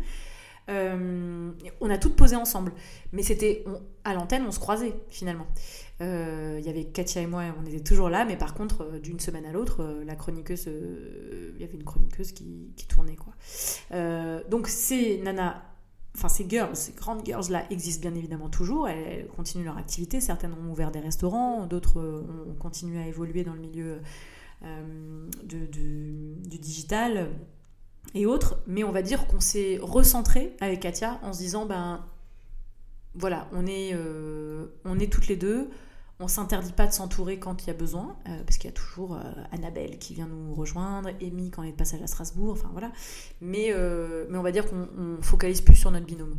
[0.70, 2.72] Euh, on a toutes posé ensemble,
[3.12, 3.66] mais c'était
[4.04, 5.48] à l'antenne, on se croisait finalement.
[6.02, 9.00] Euh, Il y avait Katia et moi, on était toujours là, mais par contre, euh,
[9.00, 13.34] d'une semaine à l'autre, la chroniqueuse, il y avait une chroniqueuse qui, qui tournait quoi.
[14.50, 15.62] Donc ces nanas,
[16.16, 18.88] enfin ces girls, ces grandes girls là existent bien évidemment toujours.
[18.88, 20.22] Elles, continuent leur activité.
[20.22, 24.00] Certaines ont ouvert des restaurants, d'autres ont continué à évoluer dans le milieu
[25.44, 27.30] du digital
[28.14, 32.06] et autres, mais on va dire qu'on s'est recentré avec Katia en se disant ben
[33.16, 35.70] voilà, on est, euh, on est toutes les deux,
[36.20, 38.76] on s'interdit pas de s'entourer quand il y a besoin, euh, parce qu'il y a
[38.76, 39.22] toujours euh,
[39.52, 42.92] Annabelle qui vient nous rejoindre, Amy quand elle est de passage à Strasbourg, enfin voilà,
[43.42, 43.74] mais,
[44.30, 46.38] mais on va dire qu'on on focalise plus sur notre binôme.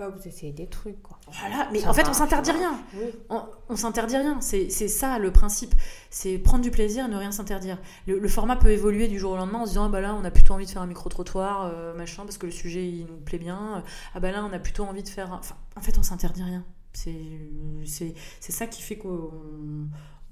[0.00, 1.18] Ouais, vous essayez des trucs, quoi.
[1.40, 2.80] Voilà, mais Ça en fait on s'interdit rien.
[2.94, 3.04] Oui.
[3.28, 5.74] On, on s'interdit rien, c'est ça le principe.
[6.08, 7.78] C'est prendre du plaisir et ne rien s'interdire.
[8.06, 10.14] Le, le format peut évoluer du jour au lendemain en se disant ah bah là
[10.14, 13.06] on a plutôt envie de faire un micro-trottoir, euh, machin, parce que le sujet il
[13.06, 13.84] nous plaît bien.
[14.14, 15.32] Ah bah là on a plutôt envie de faire.
[15.32, 16.64] un- Enfin, en fait on s'interdit rien.
[16.92, 19.30] C'est ça qui fait qu'on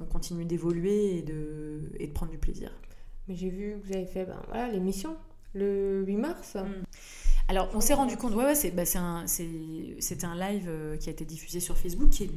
[0.00, 2.70] on continue d'évoluer et de, et de prendre du plaisir.
[3.28, 5.16] Mais j'ai vu que vous avez fait ben, voilà, l'émission
[5.54, 6.54] le 8 mars.
[6.54, 6.83] Mm.
[7.50, 11.08] Alors, on s'est rendu compte, ouais, ouais, c'est, bah, c'est un, un live euh, qui
[11.08, 12.30] a été diffusé sur Facebook, qui, est-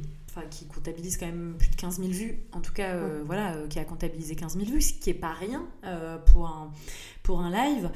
[0.48, 3.66] qui comptabilise quand même plus de 15 000 vues, en tout cas, euh, voilà, euh,
[3.68, 5.66] qui a comptabilisé 15 000 vues, ce qui est pas rien
[6.32, 6.72] pour, un,
[7.22, 7.90] pour un live.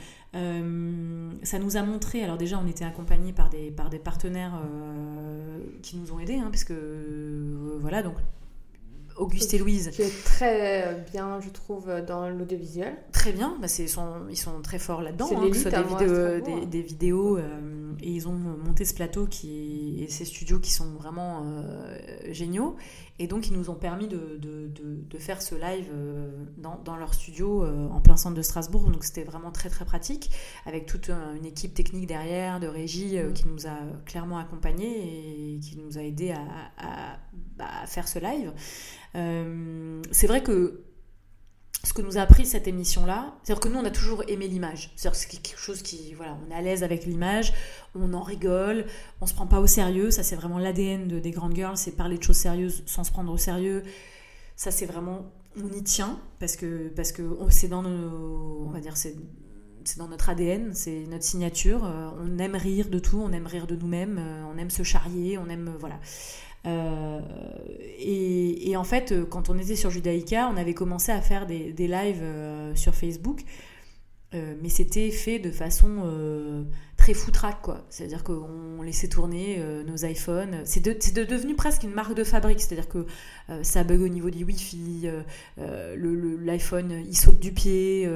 [1.43, 4.61] Ça nous a montré, alors déjà, on était accompagnés par des, par des partenaires
[5.83, 8.17] qui nous ont aidés, hein, parce que, voilà, donc,
[9.19, 12.97] Auguste et Louise, Qui est très bien, je trouve, dans l'audiovisuel.
[13.13, 15.77] Très bien, bah, c'est, ils, sont, très forts là-dedans, C'est hein, que ce soit des,
[15.77, 16.61] hein, Strasbourg.
[16.61, 20.73] des, des vidéos euh, et ils ont monté ce plateau qui, et ces studios qui
[20.73, 21.99] sont vraiment euh,
[22.33, 22.77] géniaux.
[23.19, 26.79] Et donc, ils nous ont permis de, de, de- de faire ce live euh, dans,
[26.85, 28.91] dans leur studio euh, en plein centre de Strasbourg.
[28.91, 30.31] Donc, c'était vraiment très, très pratique,
[30.67, 33.33] avec toute euh, une équipe technique derrière, de régie, Mhm.
[33.33, 36.43] qui nous a clairement accompagnés et qui nous a aidés à,
[36.79, 37.19] à-
[37.57, 38.53] bah, à faire ce live.
[39.15, 40.83] Euh, c'est vrai que
[41.85, 44.93] ce que nous a appris cette émission-là, c'est-à-dire que nous, on a toujours aimé l'image.
[44.97, 47.53] C'est-à-dire que c'est quelque chose qui, voilà, on est à l'aise avec l'image,
[47.95, 48.87] on en rigole,
[49.21, 50.11] on se prend pas au sérieux.
[50.11, 53.13] Ça, c'est vraiment l'ADN de, des grandes girls, c'est parler de choses sérieuses sans se
[53.13, 53.85] prendre au sérieux.
[54.57, 55.27] Ça, c'est vraiment,
[55.63, 59.15] on y tient parce que, parce que c'est dans nos, on va dire, c'est
[59.87, 61.85] c'est dans notre ADN, c'est notre signature.
[61.85, 64.83] Euh, on aime rire de tout, on aime rire de nous-mêmes, euh, on aime se
[64.83, 66.01] charrier, on aime, euh, voilà.
[66.67, 67.21] Euh,
[67.99, 71.73] et, en fait, euh, quand on était sur Judaïka, on avait commencé à faire des,
[71.73, 73.43] des lives euh, sur Facebook.
[74.63, 75.89] mais c'était fait de façon
[76.99, 77.87] très foutraque, quoi.
[77.89, 80.61] C'est-à-dire qu'on laissait tourner nos iPhones.
[80.65, 82.61] C'est de, devenu presque une marque de fabrique.
[82.61, 83.07] C'est-à-dire que
[83.63, 85.09] ça bug au niveau du Wi-Fi,
[85.57, 88.07] l'iPhone il saute du pied.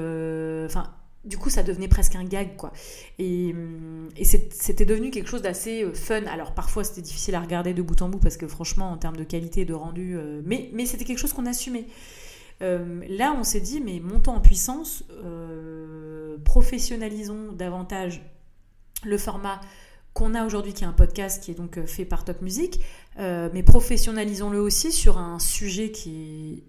[0.65, 2.73] Enfin, du coup, ça devenait presque un gag, quoi.
[3.19, 6.23] Et, hum, c'était devenu quelque chose d'assez euh, fun.
[6.25, 9.17] Alors, parfois, c'était difficile à regarder de bout en bout parce que, franchement, en termes
[9.17, 11.85] de qualité, de rendu, euh, mais, mais c'était quelque chose qu'on assumait.
[12.63, 15.03] Euh, là, on s'est dit, mais montons en puissance,
[16.43, 18.21] professionnalisons davantage
[19.03, 19.61] le format
[20.13, 22.79] qu'on a aujourd'hui, qui est un podcast qui est donc fait par Top Music,
[23.17, 26.63] mais professionnalisons-le aussi sur un sujet qui est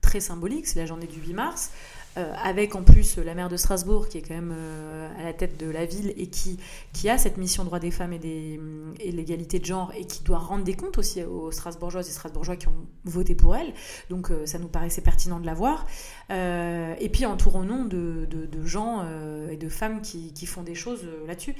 [0.00, 1.70] très symbolique, c'est la journée du 8 mars.
[2.16, 5.32] Euh, avec en plus la maire de Strasbourg qui est quand même euh, à la
[5.32, 6.58] tête de la ville et qui,
[6.92, 8.58] qui a cette mission droit des femmes et, des,
[8.98, 12.56] et l'égalité de genre et qui doit rendre des comptes aussi aux Strasbourgeoises et Strasbourgeois
[12.56, 13.72] qui ont voté pour elle.
[14.10, 15.86] Donc euh, ça nous paraissait pertinent de la voir.
[16.30, 19.04] et puis entourons-nous de, de, de, gens
[19.50, 21.54] et de femmes qui, qui font des choses là-dessus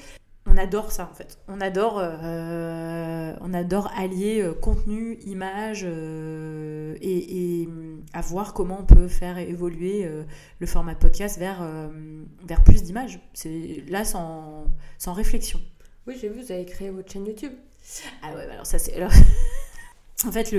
[0.46, 1.38] on adore ça en fait.
[1.48, 7.68] On adore, euh, on adore allier euh, contenu, image euh, et, et,
[8.12, 10.08] à voir comment on peut faire évoluer
[10.58, 11.60] le format de podcast vers,
[12.46, 13.20] vers plus d'images.
[13.34, 14.64] C'est là sans,
[14.96, 15.60] sans réflexion.
[16.06, 17.52] Oui, j'ai vu, vous avez créé votre chaîne YouTube.
[18.22, 18.94] Ah ouais, bah alors ça c'est.
[18.94, 19.12] Alors...
[20.26, 20.52] En fait,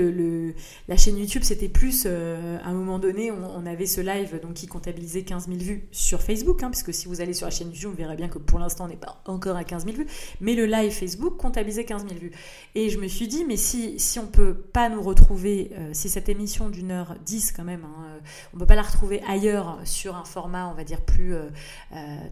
[0.88, 4.54] la chaîne YouTube, c'était plus, euh, à un moment donné, on, avait ce live donc,
[4.54, 7.50] qui comptabilisait 15 000 vues sur Facebook, hein, parce que si vous allez sur la
[7.50, 9.98] chaîne YouTube, vous verrez bien que pour l'instant, on n'est pas encore à 15 000
[9.98, 10.06] vues,
[10.40, 12.32] mais le live Facebook comptabilisait 15 000 vues.
[12.74, 16.30] Et je me suis dit, mais si, on peut pas nous retrouver, euh, si cette
[16.30, 18.18] émission d'une heure 10 quand même, hein, euh,
[18.54, 21.34] on peut pas la retrouver ailleurs sur un format, on va dire, plus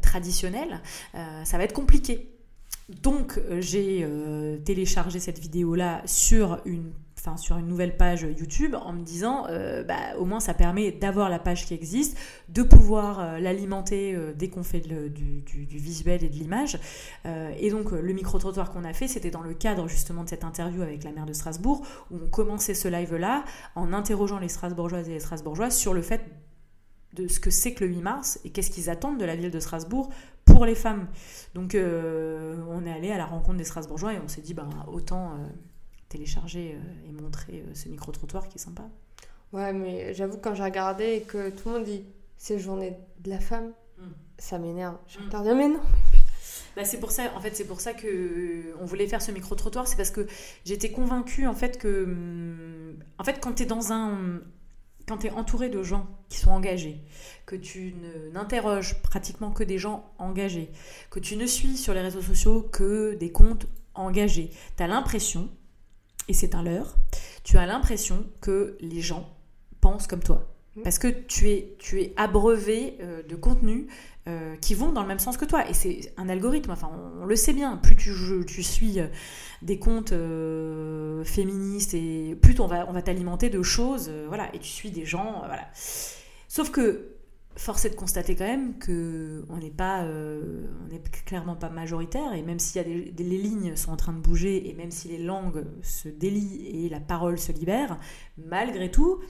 [0.01, 0.81] traditionnel,
[1.13, 2.31] ça va être compliqué.
[3.03, 4.09] Donc j'ai
[4.65, 6.91] téléchargé cette vidéo-là sur une
[7.37, 11.29] sur une nouvelle page YouTube en me disant euh, bah, au moins ça permet d'avoir
[11.29, 12.17] la page qui existe,
[12.49, 16.79] de pouvoir euh, l'alimenter euh, dès qu'on fait du, visuel et de l'image.
[17.25, 20.83] et donc le micro-trottoir qu'on a fait, c'était dans le cadre justement de cette interview
[20.83, 25.13] avec la maire de Strasbourg, où on commençait ce live-là en interrogeant les Strasbourgeoises et
[25.13, 26.25] les Strasbourgeois sur le fait
[27.15, 29.51] de ce que c'est que le 8 mars et qu'est-ce qu'ils attendent de la ville
[29.51, 30.11] de Strasbourg
[30.45, 31.07] pour les femmes.
[31.55, 35.33] Donc on est allé à la rencontre des Strasbourgeois et on s'est dit ben, autant
[36.09, 38.85] télécharger euh, et montrer euh, ce micro-trottoir qui est sympa.
[39.53, 42.05] Ouais, mais j'avoue, quand j'ai regardé et que tout le monde dit
[42.37, 44.03] c'est journée de la femme, mm.
[44.39, 44.97] ça m'énerve.
[45.07, 45.25] Je mm.
[45.27, 45.81] regarde, mais non,
[46.77, 49.55] bah, c'est pour ça, en fait, c'est pour ça que on voulait faire ce micro
[49.55, 50.27] trottoir, c'est parce que
[50.65, 54.41] j'étais convaincue en fait que, mm, en fait, quand tu es dans un,
[55.07, 57.01] quand tu es entouré de gens qui sont engagés,
[57.47, 57.95] que tu
[58.33, 60.71] n'interroges pratiquement que des gens engagés,
[61.11, 65.49] que tu ne suis sur les réseaux sociaux que des comptes engagés, tu as l'impression
[66.29, 66.97] et c'est un leurre,
[67.43, 69.29] tu as l'impression que les gens
[69.81, 70.55] pensent comme toi.
[70.77, 70.83] Mmh.
[70.83, 73.87] Parce que tu es, tu es abreuvé euh, de contenus
[74.29, 75.69] euh, qui vont dans le même sens que toi.
[75.69, 77.77] Et c'est un algorithme, enfin, on, le sait bien.
[77.77, 78.13] Plus tu,
[78.47, 79.07] tu suis euh,
[79.63, 80.13] des comptes
[81.25, 85.05] féministes, et plus on va, on va t'alimenter de choses, voilà, et tu suis des
[85.05, 85.69] gens, voilà.
[86.47, 87.18] Sauf que
[87.59, 92.33] force est de constater quand même que on n'est pas, euh, on clairement pas majoritaire
[92.33, 95.65] et même des, les lignes sont en train de bouger et même si les langues
[95.83, 97.99] se délient et la parole se libère,
[98.37, 99.21] malgré tout,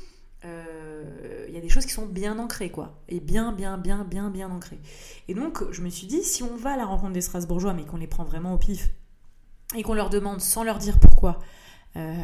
[0.44, 4.04] euh, il y a des choses qui sont bien ancrées quoi et bien bien bien
[4.04, 4.80] bien bien ancrées.
[5.26, 7.84] Et donc je me suis dit si on va à la rencontre des Strasbourgeois mais
[7.84, 8.90] qu'on les prend vraiment au pif
[9.74, 11.38] et qu'on leur demande sans leur dire pourquoi,
[11.96, 12.14] euh,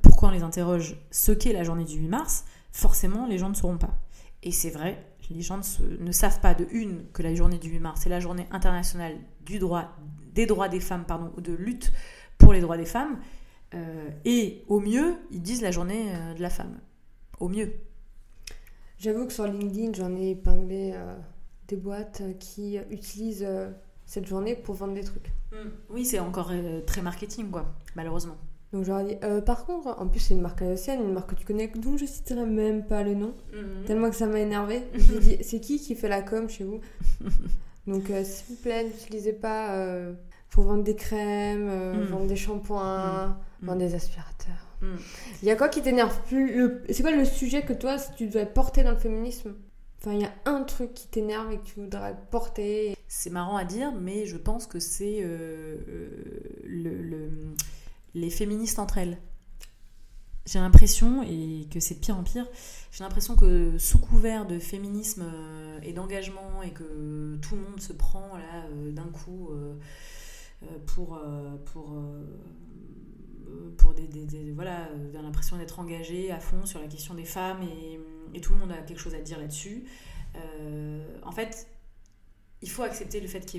[0.00, 3.54] pourquoi on les interroge ce qu'est la journée du 8 mars, forcément les gens ne
[3.54, 3.98] sauront pas.
[4.42, 5.60] Et c'est vrai, les gens
[6.00, 9.16] ne, savent pas de une que la journée du 8 mars, c'est la journée internationale
[9.44, 9.96] du droit,
[10.34, 11.92] des droits des femmes, pardon, de lutte
[12.38, 13.18] pour les droits des femmes.
[13.74, 16.78] Euh, et au mieux, ils disent la journée euh, de la femme.
[17.38, 17.72] Au mieux.
[18.98, 21.16] J'avoue que sur LinkedIn, j'en ai épinglé euh,
[21.68, 23.48] des boîtes qui utilisent
[24.04, 25.28] cette journée pour vendre des trucs.
[25.52, 25.70] Mm.
[25.90, 26.52] Oui, c'est encore
[26.86, 28.36] très marketing, quoi, malheureusement.
[28.72, 31.34] Donc j'aurais dit, euh, par contre, en plus c'est une marque alsacienne, une marque que
[31.34, 33.84] tu connais, dont je citerai même pas le nom, mhm.
[33.86, 34.84] tellement que ça m'a énervé.
[34.94, 36.80] J'ai dit, c'est qui qui fait la com chez vous?
[37.86, 40.12] Donc euh, s'il vous plaît, n'utilisez pas euh,
[40.50, 42.04] pour vendre des crèmes, mhm.
[42.04, 43.26] vendre des shampoings,
[43.60, 43.66] mhm.
[43.66, 44.66] vendre des aspirateurs.
[45.42, 46.82] Il y a quoi qui t'énerve plus?
[46.88, 49.54] C'est quoi le sujet que toi, si tu devais porter dans le féminisme?
[49.98, 52.96] Enfin, il y a un truc qui t'énerve et que tu voudrais porter.
[53.06, 55.20] C'est marrant à dire, mais je pense que c'est
[56.64, 57.28] le
[58.14, 59.18] les féministes entre elles.
[60.46, 62.46] J'ai l'impression, et que c'est de pire en pire,
[62.90, 67.80] j'ai l'impression que sous couvert de féminisme euh, et d'engagement, et que tout le monde
[67.80, 69.76] se prend là euh, d'un coup euh,
[70.86, 71.20] pour,
[71.66, 71.94] pour,
[73.76, 78.00] pour des, des, voilà, l'impression d'être engagé à fond sur la question des femmes, et,
[78.34, 79.84] et, tout le monde a quelque chose à dire là-dessus.
[81.22, 81.68] en fait,
[82.62, 83.56] il faut accepter le fait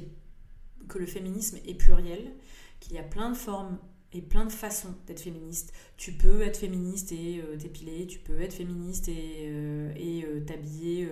[0.87, 2.33] que le féminisme est pluriel,
[2.79, 3.77] qu'il y a plein de formes
[4.13, 5.73] et plein de façons d'être féministe.
[5.97, 11.07] Tu peux être féministe et euh, t'épiler, tu peux être féministe et, euh, euh, t'habiller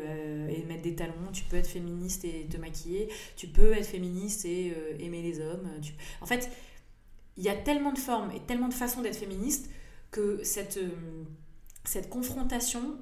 [0.49, 4.45] et mettre des talons, tu peux être féministe et te maquiller, tu peux être féministe
[4.45, 5.69] et aimer les hommes.
[6.21, 6.49] En fait,
[7.37, 9.69] il y a tellement de formes et tellement de façons d'être féministe
[10.11, 10.79] que cette,
[11.85, 12.97] cette confrontation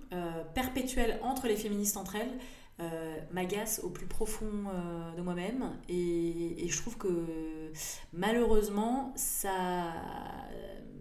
[0.54, 2.38] perpétuelle entre les féministes entre elles,
[2.80, 5.78] euh, m'agace au plus profond euh, de moi-même.
[5.90, 7.72] Et, je trouve que
[8.14, 9.94] malheureusement ça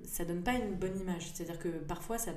[0.04, 1.30] ça donne pas une bonne image.
[1.34, 2.32] C'est à dire que parfois ça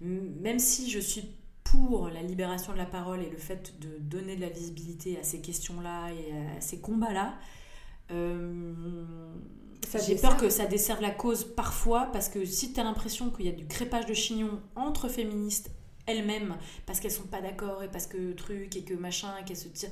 [0.00, 4.36] même si je suis pour la libération de la parole et le fait de donner
[4.36, 7.34] de la visibilité à ces questions-là et à ces combats-là,
[8.10, 8.74] euh,
[10.06, 13.46] j'ai peur que ça desserve la cause parfois parce que si tu as l'impression qu'il
[13.46, 15.70] y a du crépage de chignon entre féministes
[16.06, 19.56] elles-mêmes parce qu'elles sont pas d'accord et parce que truc et que machin et qu'elles
[19.56, 19.90] se tirent.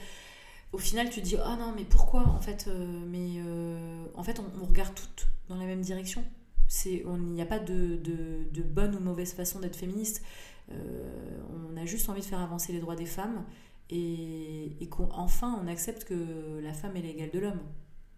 [0.72, 4.22] Au final tu te dis oh non mais pourquoi en fait euh, mais euh, en
[4.22, 6.24] fait on, regarde toutes dans la même direction.
[6.68, 10.22] C'est il n'y a pas de, de, bonne ou mauvaise façon d'être féministe.
[10.70, 13.44] Euh, on a juste envie de faire avancer les droits des femmes
[13.88, 17.60] et, et qu'enfin on accepte que la femme est l'égale de l'homme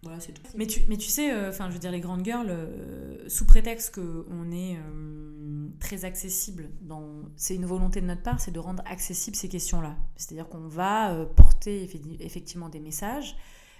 [0.03, 0.41] voilà, c'est tout.
[0.55, 3.45] Mais tu, mais tu sais, euh, enfin, je veux dire, les grandes girls, euh, sous
[3.45, 7.23] prétexte qu'on est euh, très accessible, dans...
[7.37, 9.95] c'est une volonté de notre part, c'est de rendre accessibles ces questions-là.
[10.17, 11.89] C'est-à-dire qu'on va porter
[12.19, 13.37] effectivement des messages,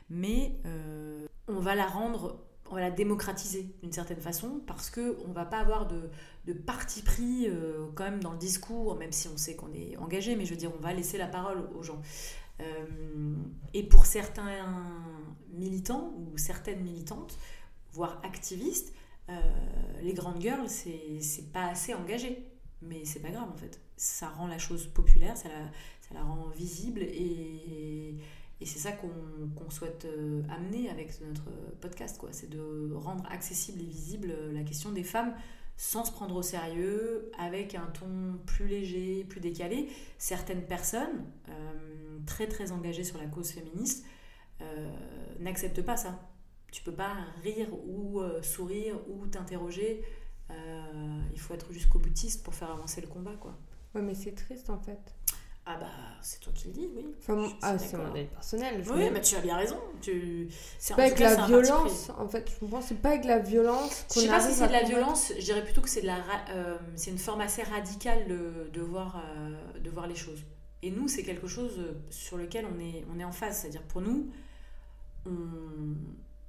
[0.10, 0.58] mais
[1.48, 2.40] on va la rendre,
[2.72, 6.10] on va la démocratiser d'une certaine façon, parce qu'on ne va pas avoir de,
[6.48, 7.48] de parti pris
[7.96, 10.60] quand même dans le discours, même si on sait qu'on est engagé, mais je veux
[10.60, 12.02] dire, on va laisser la parole aux gens.
[13.74, 14.66] Et pour certains
[15.52, 17.38] militants ou certaines militantes,
[17.92, 18.94] voire activistes,
[19.30, 19.34] euh,
[20.02, 22.48] les grandes girls, c'est pas assez engagé.
[22.82, 23.80] Mais c'est pas grave en fait.
[23.96, 28.18] Ça rend la chose populaire, ça la, ça la rend visible et,
[28.60, 32.20] et c'est ça qu'on souhaite euh, amener avec notre podcast.
[32.32, 35.34] C'est de rendre accessible et visible la question des femmes
[35.78, 39.89] sans se prendre au sérieux, avec un ton plus léger, plus décalé.
[40.18, 44.06] Certaines personnes, euh, très très engagées sur la cause féministe,
[44.62, 44.90] euh,
[45.40, 46.20] n'accepte pas ça.
[46.72, 50.04] Tu peux pas rire ou euh, sourire ou t'interroger.
[50.50, 53.58] Euh, il faut être jusqu'au boutiste pour faire avancer le combat, quoi.
[53.94, 55.00] Ouais, mais c'est triste en fait.
[55.66, 55.88] Ah bah,
[56.22, 57.06] c'est toi qui le dis, oui.
[57.20, 58.84] Enfin, ah, c'est mon avis personnel.
[58.94, 59.80] Oui, mais tu as bien raison.
[60.02, 60.50] Tu...
[60.78, 62.52] C'est pas avec la violence, en fait.
[62.54, 64.84] Je comprends, c'est pas avec la violence qu'on Je sais pas si c'est de la
[64.84, 66.22] violence, je dirais plutôt que c'est de la...
[66.96, 69.24] c'est une forme assez radicale de, de voir,
[69.82, 70.44] de voir les choses.
[70.84, 71.80] Et nous, c'est quelque chose
[72.12, 73.58] sur lequel on est, on est en phase.
[73.62, 74.30] C'est-à-dire, pour nous,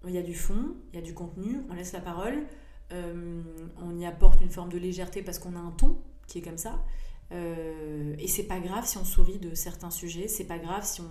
[0.06, 2.44] il y a du fond, il y a du contenu, on laisse la parole,
[2.92, 3.42] euh,
[3.80, 6.58] on y apporte une forme de légèreté parce qu'on a un ton qui est comme
[6.58, 6.84] ça.
[7.32, 11.00] Euh, et c'est pas grave si on sourit de certains sujets, c'est pas grave si
[11.00, 11.08] on.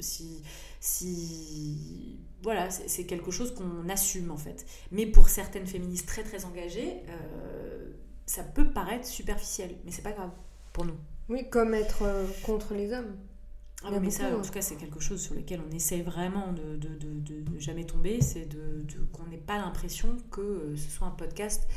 [0.00, 0.42] Si,
[0.80, 4.66] si voilà, c'est quelque chose qu'on assume en fait.
[4.90, 7.92] Mais pour certaines féministes très très engagées, euh,
[8.26, 10.32] ça peut paraître superficiel, mais c'est pas grave
[10.72, 10.96] pour nous.
[11.28, 12.04] Oui, comme être
[12.44, 13.16] contre les hommes.
[13.86, 14.42] Ah mais ça, en hein.
[14.42, 18.20] tout cas, c'est quelque chose sur lequel on essaie vraiment de, de, de, jamais tomber,
[18.22, 21.68] c'est de, qu'on n'ait pas l'impression que euh, ce soit un podcast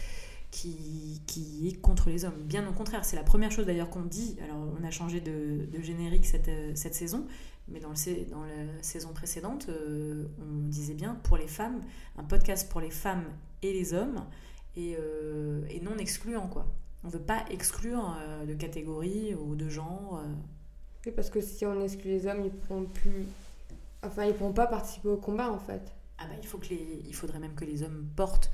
[0.52, 2.42] qui, qui, est contre les hommes.
[2.44, 4.38] Bien au contraire, c'est la première chose d'ailleurs qu'on dit.
[4.42, 7.28] Alors, on a changé de, générique cette, euh, cette, saison,
[7.68, 11.82] mais dans, le, dans la saison précédente, euh, on disait bien pour les femmes,
[12.18, 13.26] un podcast pour les femmes
[13.62, 14.24] et les hommes,
[14.78, 14.96] et,
[15.72, 16.68] et non excluant, quoi.
[17.08, 20.22] On ne veut pas exclure de catégorie ou de genre
[21.12, 23.26] parce que si on exclut les hommes, ils pourront plus.
[24.04, 25.94] Enfin, ils pourront pas participer au combat en fait.
[26.18, 27.04] Ah bah, il, faut que les...
[27.06, 28.52] il faudrait même que les hommes portent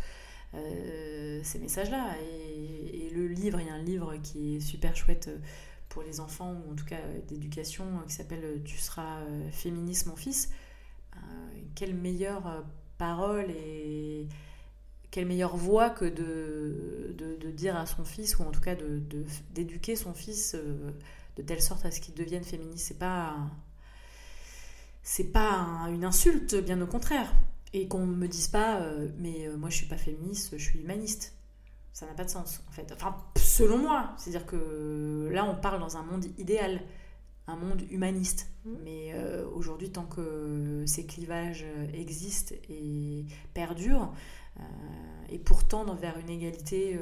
[0.54, 2.16] euh, ces messages-là.
[2.22, 5.30] Et, le livre, il y a un livre qui est super chouette
[5.88, 9.20] pour les enfants, ou en tout cas d'éducation, qui s'appelle Tu seras
[9.52, 10.50] féministe, mon fils.
[11.16, 11.18] Euh,
[11.76, 12.66] quelle meilleure
[12.98, 14.28] parole et
[15.14, 18.76] quelle meilleure voix que de, dire à son fils, ou en tout cas
[19.54, 20.56] d'éduquer son fils.
[20.56, 20.92] Euh,
[21.36, 22.88] de telle sorte à ce qu'ils deviennent féministes.
[22.88, 23.36] C'est pas
[25.04, 27.32] c'est pas une insulte, bien au contraire.
[27.74, 30.80] Et qu'on me dise pas, euh, mais euh, moi je suis pas féministe, je suis
[30.80, 31.34] humaniste.
[31.92, 32.92] Ça n'a pas de sens, en fait.
[32.92, 34.16] Enfin, selon moi.
[34.18, 36.82] C'est-à-dire que là, on parle dans un monde idéal,
[37.48, 38.52] un monde humaniste.
[38.66, 38.72] Mmh.
[38.84, 44.14] Mais euh, aujourd'hui, tant que ces clivages existent et perdurent,
[45.30, 47.00] et pourtant vers une égalité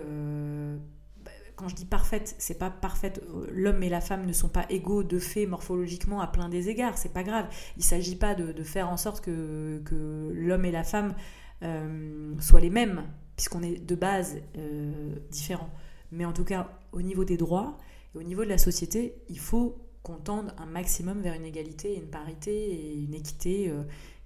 [1.61, 3.21] quand je dis parfaite, c'est pas parfaite.
[3.51, 6.97] L'homme et la femme ne sont pas égaux de fait morphologiquement à plein des égards.
[6.97, 7.47] C'est pas grave.
[7.77, 11.13] Il s'agit pas de, faire en sorte que, que l'homme et la femme
[11.61, 13.03] euh, soient les mêmes,
[13.35, 15.69] puisqu'on est de base euh, différents.
[16.11, 17.77] Mais en tout cas, au niveau des droits
[18.15, 21.95] et au niveau de la société, il faut qu'on tende un maximum vers une égalité,
[21.95, 23.71] une parité et une équité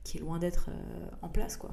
[0.04, 0.70] qui est loin d'être
[1.22, 1.72] en place, quoi.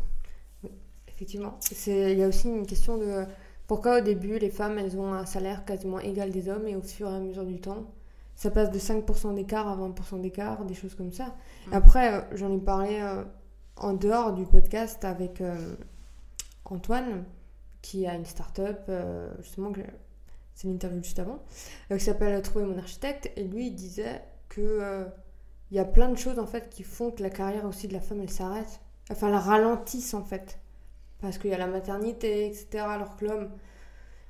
[0.65, 0.71] Oui,
[1.09, 1.59] effectivement.
[1.87, 3.25] Il y a aussi une question de
[3.67, 6.83] pourquoi au début les femmes elles ont un salaire quasiment égal des hommes et au
[6.83, 7.87] fur et à mesure du temps
[8.35, 11.35] ça passe de 5% d'écart à 20% d'écart, des choses comme ça.
[11.69, 11.73] Mm.
[11.73, 13.25] Après, euh, j'en ai parlé euh,
[13.77, 15.77] en dehors du podcast avec euh,
[16.65, 17.25] Antoine,
[17.83, 18.91] qui a une start-up,
[19.41, 19.73] justement,
[20.55, 21.43] c'est l'interview juste avant,
[21.91, 25.07] qui s'appelle Trouver mon architecte, et lui, il disait que
[25.73, 27.95] il y a plein de choses en fait qui font que la carrière aussi de
[27.95, 28.81] la femme elle s'arrête,
[29.11, 30.59] enfin la ralentisse en fait,
[31.23, 32.85] parce qu'il y a la maternité, etc.
[32.87, 33.49] Alors que l'homme,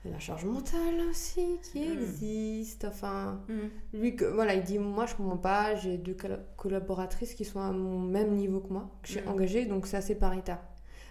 [0.04, 1.92] il y a la charge mentale aussi qui mm.
[1.92, 2.84] existe.
[2.84, 3.98] Enfin, mm.
[3.98, 6.16] lui, que, voilà, il dit Moi, je comprends pas, j'ai deux
[6.56, 9.28] collaboratrices qui sont à mon même niveau que moi, que j'ai mm.
[9.28, 10.60] engagées, donc c'est assez paritaire.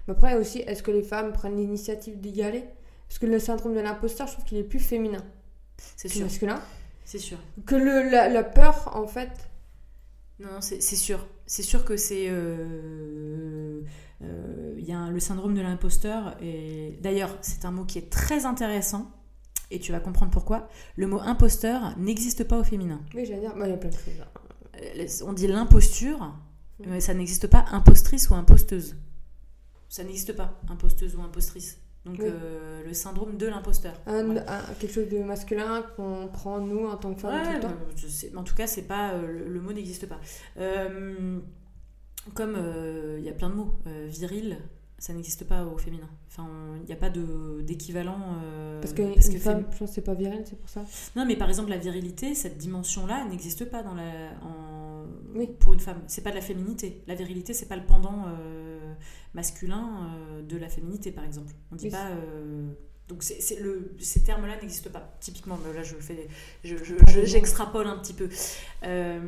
[0.07, 2.65] Mais après, aussi, est-ce que les femmes prennent l'initiative d'y aller?
[3.11, 5.21] Parce que le syndrome de l'imposteur, je trouve qu'il est plus féminin.
[5.97, 6.23] C'est sûr.
[6.23, 6.61] masculin.
[7.03, 7.37] C'est sûr.
[7.65, 9.49] Que le, la, peur, en fait.
[10.39, 11.27] Non, c'est sûr.
[11.45, 12.27] C'est sûr que c'est.
[12.29, 13.81] Euh,
[14.23, 16.37] euh, il y a le syndrome de l'imposteur.
[16.41, 19.11] Et d'ailleurs, c'est un mot qui est très intéressant.
[19.71, 20.69] Et tu vas comprendre pourquoi.
[20.95, 23.01] Le mot imposteur n'existe pas au féminin.
[23.13, 24.21] Oui, j'allais dire, bah, il y a plein de choses.
[24.21, 24.41] Hein.
[24.81, 26.33] Euh, on dit l'imposture,
[26.87, 28.95] mais ça n'existe pas impostrice ou imposteuse.
[29.89, 31.80] Ça n'existe pas, imposteuse ou impostrice.
[32.05, 33.93] Donc euh, le syndrome de l'imposteur.
[34.79, 37.75] quelque chose de masculin qu'on prend nous en tant que femme tout le temps.
[37.95, 40.19] Je sais, en tout cas, c'est pas le, mot n'existe pas.
[40.57, 41.39] Euh,
[42.33, 44.57] comme euh, il y a plein de mots, euh, viril,
[45.01, 46.07] ça n'existe pas au féminin.
[46.27, 46.47] Enfin,
[46.79, 48.37] il n'y a pas d'équivalent.
[48.43, 50.85] Euh, parce que parce femme, je pense c'est pas viril, c'est pour ça.
[51.15, 55.07] Non, mais par exemple, la virilité, cette dimension-là, n'existe pas dans la, en,
[55.59, 56.03] pour une femme.
[56.05, 57.03] C'est pas de la féminité.
[57.07, 58.25] La virilité, c'est pas le pendant
[59.33, 60.11] masculin
[60.47, 61.51] de la féminité, par exemple.
[61.71, 62.11] On dit pas
[63.11, 63.25] donc
[63.59, 65.59] le, ces termes-là n'existent pas, typiquement.
[65.75, 66.29] Là, je fais,
[66.63, 68.29] j'extrapole un petit peu.
[68.83, 69.19] Euh,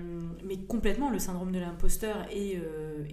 [0.45, 3.03] mais complètement, le syndrome de l'imposteur est, euh,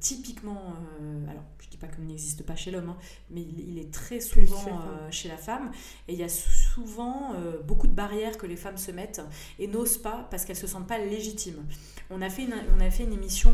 [0.00, 0.74] typiquement.
[1.00, 2.96] Euh, alors, je ne dis pas qu'il n'existe pas chez l'homme, hein,
[3.30, 5.70] mais il, est très souvent chez la femme.
[6.08, 7.34] Et il y a souvent
[7.66, 9.22] beaucoup de barrières que les femmes se mettent
[9.60, 11.64] et n'osent pas parce qu'elles ne se sentent pas légitimes.
[12.10, 13.52] On a fait une, on a fait une émission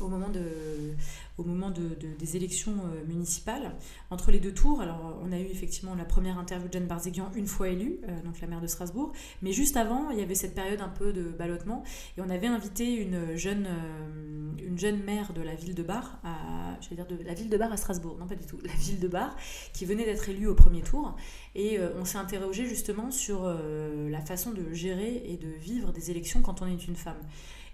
[0.00, 0.94] au moment, de,
[1.36, 3.74] au moment de, des élections euh, municipales.
[4.10, 7.30] Entre les deux tours, alors on a eu effectivement la première interview de Jeanne Barzéguian
[7.34, 9.12] une fois élue, euh, donc la maire de Strasbourg,
[9.42, 11.82] mais juste avant, il y avait cette période un peu de ballottement,
[12.16, 16.20] et on avait invité une jeune, euh, une jeune maire de la ville de Bar,
[16.22, 19.00] à, dire de la ville de Bar à Strasbourg, non pas du tout, la ville
[19.00, 19.34] de Bar,
[19.72, 21.16] qui venait d'être élue au premier tour,
[21.56, 26.42] et on s'est interrogé justement sur la façon de gérer et de vivre des élections
[26.42, 27.20] quand on est une femme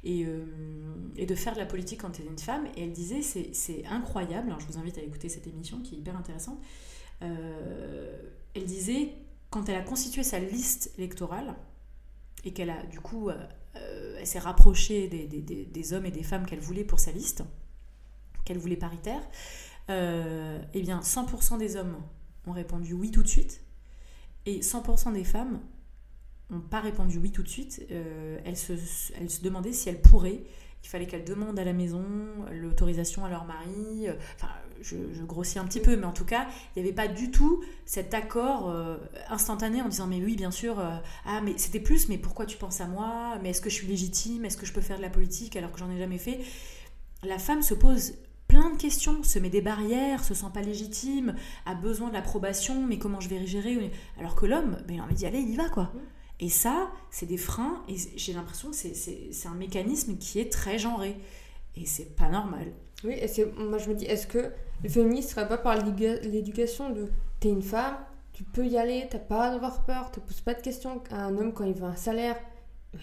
[0.05, 0.45] et, euh,
[1.17, 2.67] et, de faire de la politique quand tu es une femme.
[2.77, 5.99] Et elle disait, c'est incroyable, alors je vous invite à écouter cette émission qui est
[5.99, 6.59] hyper intéressante.
[7.23, 9.15] Euh, elle disait,
[9.51, 11.55] quand elle a constitué sa liste électorale,
[12.45, 16.23] et qu'elle a du coup, euh, elle s'est rapprochée des, des, des, hommes et des
[16.23, 17.45] femmes qu'elle voulait pour sa liste,
[18.45, 19.23] qu'elle voulait paritaire,
[19.89, 21.97] eh bien 100% des hommes
[22.47, 23.61] ont répondu oui tout de suite,
[24.47, 25.61] et 100% des femmes
[26.51, 27.87] n'ont pas répondu oui tout de suite.
[27.91, 28.73] Euh, elle, se,
[29.19, 30.41] elle se demandait si elle pourrait.
[30.83, 32.03] Il fallait qu'elle demande à la maison
[32.53, 34.07] l'autorisation à leur mari.
[34.37, 34.49] Enfin,
[34.83, 37.63] je, grossis un petit peu, mais en tout cas, il n'y avait pas du tout
[37.85, 38.97] cet accord euh,
[39.29, 40.97] instantané en disant mais oui, bien sûr, euh,
[41.27, 43.87] ah mais c'était plus, mais pourquoi tu penses à moi Mais est-ce que je suis
[43.87, 46.41] légitime Est-ce que je peux faire de la politique alors que j'en ai jamais fait?
[47.23, 48.15] La femme se pose
[48.49, 51.37] plein de questions, se met des barrières, se sent pas légitime,
[51.67, 55.05] a besoin de l'approbation, mais comment je vais gérer Alors que l'homme, ben, il a
[55.05, 55.93] envie d'y aller, il y va quoi.
[56.41, 60.79] Et ça, c'est des freins, et j'ai l'impression que c'est un mécanisme qui est très
[60.79, 61.17] genré.
[61.77, 62.73] Et c'est pas normal.
[63.05, 64.51] Oui, et moi je me dis, est-ce que
[64.83, 67.97] le féminisme serait pas par l'éducation de t'es une femme,
[68.33, 71.37] tu peux y aller, t'as pas d'avoir peur, te poses pas de questions à un
[71.37, 72.37] homme quand il veut un salaire,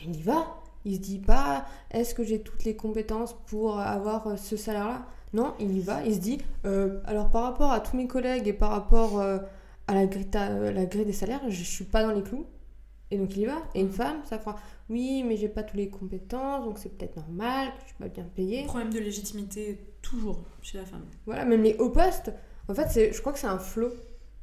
[0.03, 0.59] il y va.
[0.85, 5.05] Il se dit pas, est-ce que j'ai toutes les compétences pour avoir euh, ce salaire-là?
[5.33, 6.01] Non, il y va.
[6.05, 9.39] Il se dit, euh, alors par rapport à tous mes collègues et par rapport euh,
[9.87, 12.45] à la grille, la grille des salaires, je suis pas dans les clous.
[13.11, 13.61] Et donc il y va.
[13.75, 13.91] Et une mm.
[13.91, 14.55] femme, ça fera
[14.89, 18.07] oui, mais j'ai pas toutes les compétences, donc c'est peut-être normal que je suis pas
[18.07, 18.63] bien payée.
[18.63, 21.05] Problème de légitimité toujours chez la femme.
[21.25, 22.31] Voilà, même les hauts postes,
[22.69, 23.91] en fait, je crois que c'est un flot.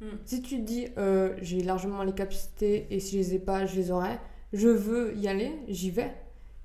[0.01, 0.05] Mm.
[0.25, 3.65] Si tu te dis euh, j'ai largement les capacités et si je les ai pas,
[3.65, 4.19] je les aurai,
[4.53, 6.13] je veux y aller, j'y vais.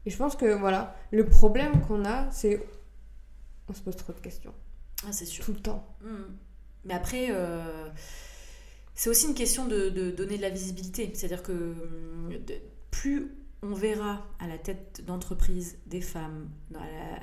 [0.06, 2.62] Et je pense que voilà, le problème qu'on a, c'est
[3.68, 4.52] on se pose trop de questions.
[5.06, 5.44] Ah, c'est sûr.
[5.44, 5.86] Tout le temps.
[6.02, 6.08] Mm.
[6.84, 7.28] Mais après.
[7.30, 7.88] Euh
[9.00, 11.10] c'est aussi une question de, donner de la visibilité.
[11.14, 12.34] C'est-à-dire que hum,
[12.90, 13.32] plus
[13.62, 16.50] on verra à la tête d'entreprise des femmes,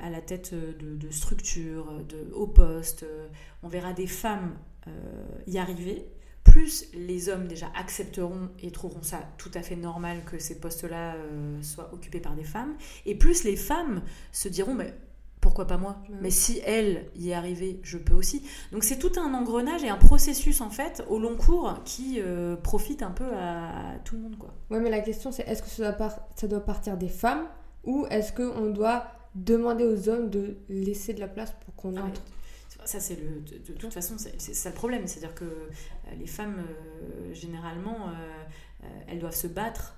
[0.02, 3.06] à la, tête de, structures, de hauts postes,
[3.62, 4.58] on verra des femmes
[4.88, 4.92] euh,
[5.46, 6.08] y arriver,
[6.44, 11.14] plus les hommes déjà accepteront et trouveront ça tout à fait normal que ces postes-là
[11.14, 12.76] euh, soient occupés par des femmes,
[13.06, 14.02] et plus les femmes
[14.32, 14.74] se diront
[15.48, 18.44] pourquoi pas moi Mais si elle y est arrivée, je peux aussi.
[18.74, 22.58] Donc c'est tout un engrenage et un processus en fait au long cours qui euh,
[22.58, 24.54] profite un peu à, tout le monde quoi.
[24.70, 27.48] Ouais, mais la question c'est est-ce que ça doit, ça doit partir des femmes
[27.86, 32.04] ou est-ce qu'on doit demander aux hommes de laisser de la place pour qu'on ah,
[32.04, 32.22] entre?
[32.84, 35.70] ça c'est le de, toute façon c'est ça le problème c'est à dire que euh,
[36.20, 38.12] les femmes euh, généralement
[39.08, 39.97] elles doivent se battre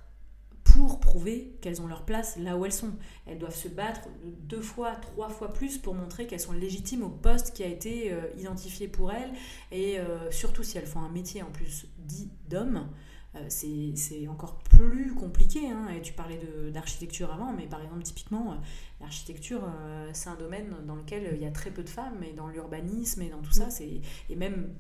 [0.74, 2.94] pour prouver qu'elles ont leur place là où elles sont.
[3.26, 7.10] Elles doivent se battre deux fois, trois fois plus pour montrer qu'elles sont légitimes au
[7.10, 9.32] poste qui a été euh, identifié pour elles.
[9.72, 12.88] Et euh, surtout si elles font un métier en plus dit d'homme,
[13.36, 15.70] euh, c'est encore plus compliqué.
[15.70, 15.88] Hein.
[15.96, 16.40] Et tu parlais
[16.72, 18.58] d'architecture avant, mais par exemple, typiquement,
[19.02, 19.62] l'architecture,
[20.14, 23.22] c'est un domaine dans lequel il y a très peu de femmes, et dans l'urbanisme
[23.22, 24.02] et dans tout ça, mm.
[24.30, 24.74] et même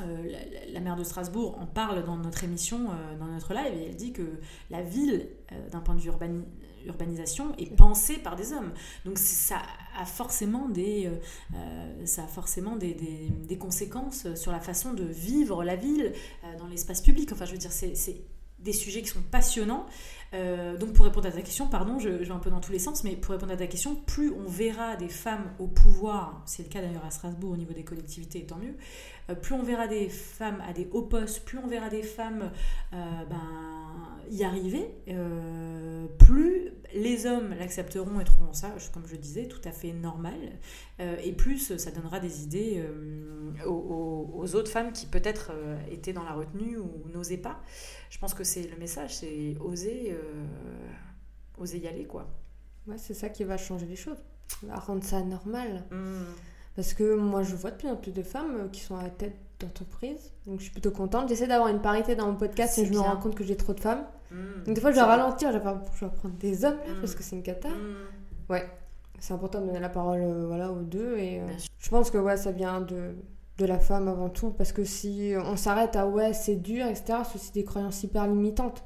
[0.00, 0.32] euh,
[0.72, 3.96] la, maire de Strasbourg en parle dans notre émission, euh, dans notre live, et elle
[3.96, 4.38] dit que
[4.70, 6.10] la ville, euh, d'un point de vue
[6.86, 8.72] urbanisation, est pensée par des hommes.
[9.04, 9.60] Donc ça
[9.98, 11.10] a forcément des,
[12.04, 16.12] ça a forcément des, des, conséquences sur la façon de vivre la ville
[16.58, 17.30] dans l'espace public.
[17.32, 18.22] Enfin, je veux dire, c'est
[18.60, 19.86] des sujets qui sont passionnants.
[20.34, 22.78] Euh, donc pour répondre à ta question, pardon, je, vais un peu dans tous les
[22.78, 26.62] sens, mais pour répondre à ta question, plus on verra des femmes au pouvoir, c'est
[26.62, 28.74] le cas d'ailleurs à Strasbourg au niveau des collectivités, tant mieux,
[29.30, 32.50] euh, plus on verra des femmes à des hauts postes, plus on verra des femmes
[32.92, 33.40] euh, ben,
[34.30, 34.90] y arriver,
[36.18, 40.36] plus les hommes l'accepteront et trouveront ça, comme je disais, tout à fait normal,
[40.98, 42.84] et plus ça donnera des idées
[43.66, 45.52] aux, autres femmes qui peut-être
[45.90, 47.62] étaient dans la retenue ou n'osaient pas.
[48.10, 50.14] Je pense que c'est le message, c'est oser,
[51.58, 52.26] oser y aller, quoi.
[52.86, 54.18] Ouais, c'est ça qui va changer les choses,
[54.62, 55.84] va rendre ça normal.
[55.90, 56.24] Hmm.
[56.74, 59.02] Parce que moi, je vois de plus en plus de femmes euh, qui sont à
[59.02, 61.28] la tête d'entreprise, donc je suis plutôt contente.
[61.28, 63.74] J'essaie d'avoir une parité dans mon podcast et je me rends compte que j'ai trop
[63.74, 64.06] de femmes.
[64.30, 64.64] Hmm.
[64.64, 67.16] Donc des fois, je dois ralentir, je vais prendre des hommes là, parce hmm.
[67.16, 67.68] que c'est une cata.
[68.48, 68.66] Ouais,
[69.18, 71.18] c'est important de donner la parole euh, voilà, aux deux.
[71.18, 71.42] Et
[71.78, 73.14] je pense que ouais, ça vient de
[73.58, 74.50] de la femme avant tout.
[74.50, 78.84] Parce que si on s'arrête à ouais, c'est dur, etc., c'est des croyances hyper limitantes.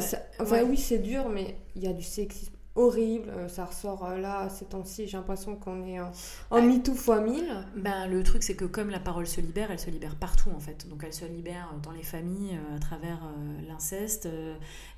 [0.00, 0.18] C'est ça.
[0.38, 3.30] Enfin, oui, c'est dur, mais il y a du sexisme horrible.
[3.30, 5.08] Euh, ça ressort euh, là, ces temps-ci.
[5.08, 6.12] J'ai l'impression qu'on est en,
[6.50, 7.44] en MeToo fois 1000.
[7.76, 10.60] Ben, le truc, c'est que comme la parole se libère, elle se libère partout en
[10.60, 10.88] fait.
[10.88, 14.28] Donc elle se libère dans les familles à travers euh, l'inceste.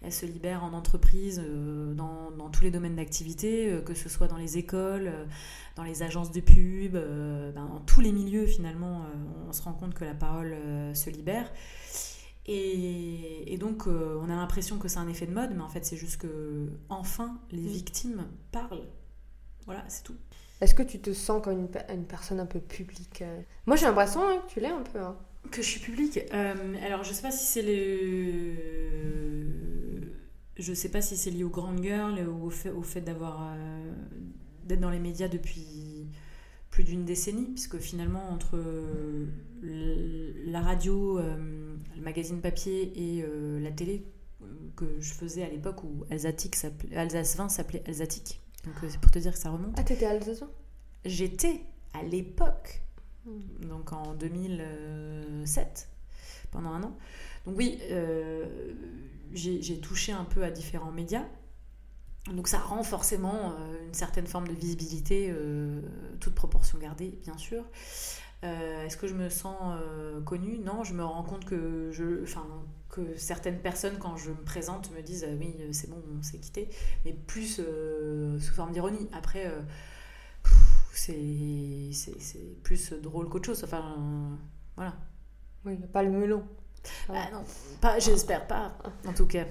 [0.03, 1.43] elle se libère en entreprise,
[1.95, 5.13] dans, dans, tous les domaines d'activité, que ce soit dans les écoles,
[5.77, 9.03] dans les agences de pub, ben, dans tous les milieux finalement.
[9.49, 10.57] on se rend compte que la parole
[10.95, 11.51] se libère.
[12.51, 15.85] Et, donc, euh, on a l'impression que c'est un effet de mode, mais en fait,
[15.85, 17.67] c'est juste que, enfin, les mm.
[17.67, 18.87] victimes parlent.
[19.67, 20.17] Voilà, c'est tout.
[20.63, 23.43] Est-ce que tu te sens comme une, personne un peu publique euh?
[23.67, 24.99] Moi, j'ai l'impression hein, que tu l'es un peu.
[24.99, 25.19] Hein.
[25.51, 28.57] Que je suis publique euh, Alors, je sais pas si c'est le.
[30.57, 33.55] Je sais pas si c'est lié aux grandes girls ou au fait, au fait d'avoir.
[34.65, 36.09] d'être dans les médias depuis
[36.79, 38.57] plus d'une décennie, puisque finalement, entre
[39.65, 44.07] la radio, euh, le magazine papier et euh, la télé
[44.43, 48.41] euh, que je faisais à l'époque où Alsace 20 s'appelait Alsatique.
[48.65, 49.75] Donc c'est pour te dire que ça remonte.
[49.77, 50.45] Ah, t'étais Alsace
[51.05, 51.63] J'étais
[51.95, 52.81] à l'époque,
[53.27, 53.67] hmm.
[53.69, 55.89] donc en 2007,
[56.53, 56.97] pendant un an.
[57.45, 57.81] Donc oui,
[59.33, 61.27] j'ai touché un peu à différents médias.
[62.35, 63.55] Donc ça rend forcément
[63.87, 65.35] une certaine forme de visibilité,
[66.21, 67.65] toute proportion gardée, bien sûr.
[68.45, 70.59] Euh, est-ce que je me sens euh, connue?
[70.59, 72.47] Non, je me rends compte que, je, enfin,
[72.89, 76.69] que certaines personnes, quand je me présente, me disent oui, c'est bon, on s'est quitté,
[77.05, 79.09] mais plus euh, sous forme d'ironie.
[79.13, 79.53] Après,
[80.93, 81.91] c'est
[82.63, 83.65] plus drôle qu'autre chose.
[83.65, 84.39] Enfin,
[84.77, 84.95] voilà.
[85.65, 86.45] Oui, pas le melon.
[87.09, 87.43] Ah, non,
[87.81, 89.47] pas, j'espère pas, en tout cas.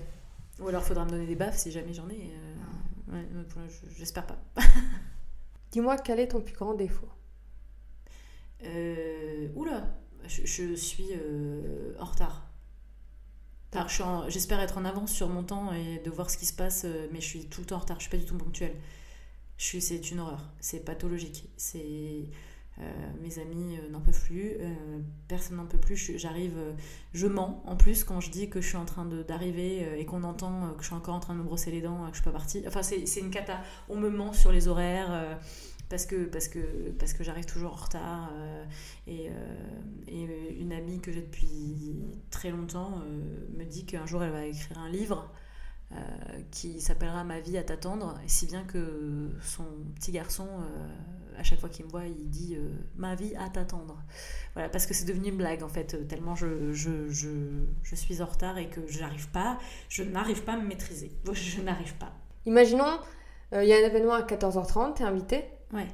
[0.59, 2.31] Ou alors, il faudra me donner des baffes si jamais j'en ai.
[3.95, 4.39] j'espère pas.
[5.71, 7.09] Dis-moi, quel est ton plus grand défaut?
[8.63, 9.87] Euh, oula,
[10.27, 12.43] je, suis euh, en retard.
[14.29, 17.07] J'espère être en avance sur mon temps et de voir ce qui se passe, euh,
[17.11, 17.97] mais je suis tout le temps en retard.
[17.99, 18.75] Je suis pas du tout ponctuelle.
[19.57, 20.49] C'est une horreur.
[20.59, 21.49] C'est pathologique.
[21.57, 22.29] C'est
[23.21, 24.53] mes amis n'en peuvent plus.
[25.27, 26.17] personne n'en peut plus.
[26.17, 26.57] J'arrive,
[27.13, 30.23] je, mens en plus quand je dis que je suis en train d'arriver et qu'on
[30.23, 32.23] entend que je suis encore en train de me brosser les dents, que je suis
[32.23, 32.63] pas partie.
[32.67, 33.61] Enfin, c'est une cata.
[33.89, 35.39] On me ment sur les horaires
[35.89, 38.29] parce que, parce que, parce que j'arrive toujours en retard.
[38.33, 38.65] Euh,
[39.07, 41.95] et, euh, une amie que j'ai depuis
[42.29, 45.31] très longtemps euh, me dit qu'un jour elle va écrire un livre
[46.51, 49.63] qui s'appellera Ma vie à t'attendre, si bien que son
[49.95, 50.45] petit garçon,
[51.37, 52.57] à chaque fois qu'il me voit, il dit
[52.95, 53.97] Ma vie à t'attendre.
[54.53, 57.29] Voilà, parce que c'est devenu une blague en fait, tellement je, je, je,
[57.83, 59.57] je suis en retard et que je n'arrive pas,
[59.89, 61.11] je n'arrive pas à me maîtriser.
[61.33, 62.11] Je n'arrive pas.
[62.45, 62.99] Imaginons,
[63.53, 65.87] il y a un événement à 14h30, t'es invité Ouais.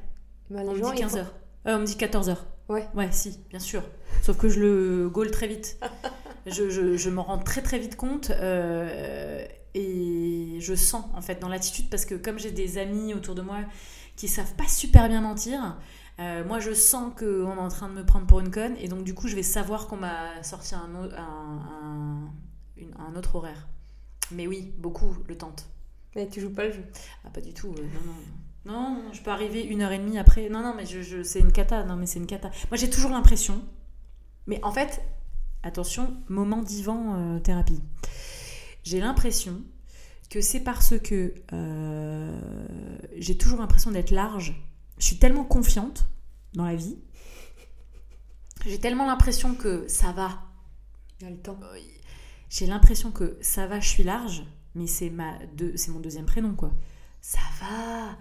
[0.50, 1.24] Ben, on les me gens, dit ils 15h.
[1.26, 1.30] font-
[1.66, 2.38] on me dit 14h.
[2.70, 2.88] Ouais.
[2.96, 3.84] Ouais, si, bien sûr.
[4.22, 5.78] Sauf que je le gaule très vite.
[6.46, 11.40] je je, je m'en rends très très vite compte euh, et je sens en fait
[11.40, 13.58] dans l'attitude parce que comme j'ai des amis autour de moi
[14.16, 15.78] qui savent pas super bien mentir,
[16.20, 18.88] euh, moi je sens qu'on est en train de me prendre pour une conne et
[18.88, 22.32] donc du coup je vais savoir qu'on m'a sorti un, au- un, un-
[22.78, 23.68] une- un autre horaire.
[24.32, 25.68] Mais oui, beaucoup le tentent.
[26.16, 26.84] Mais tu joues pas le jeu?
[27.26, 28.14] Ah, pas du tout, euh, non, non.
[28.66, 30.48] Non, non, je peux arriver une heure et demie après.
[30.48, 31.84] Non, non, mais je, je- c'est une cata.
[31.84, 32.50] Non, mais c'est une cata.
[32.72, 33.62] Moi, j'ai toujours l'impression.
[34.48, 35.02] Mais en fait,
[35.64, 37.82] attention, moment divan euh, thérapie.
[38.84, 39.62] J'ai l'impression
[40.34, 42.40] que c'est parce que euh,
[43.18, 44.56] j'ai toujours l'impression d'être large.
[44.98, 46.06] Je suis tellement confiante
[46.56, 46.98] dans la vie.
[48.66, 50.40] J'ai tellement l'impression que ça va,
[51.20, 51.60] Il y a le temps.
[52.50, 56.26] j'ai l'impression que ça va, je suis large, mais c'est ma deux, c'est mon deuxième
[56.26, 56.72] prénom quoi.
[57.22, 58.18] Ça va.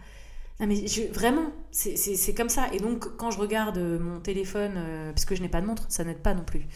[0.60, 2.72] Non mais je- vraiment, c'est- comme ça.
[2.74, 5.66] Et donc quand je regarde euh, mon téléphone, euh, parce que je n'ai pas de
[5.66, 6.66] montre, ça n'aide pas non plus.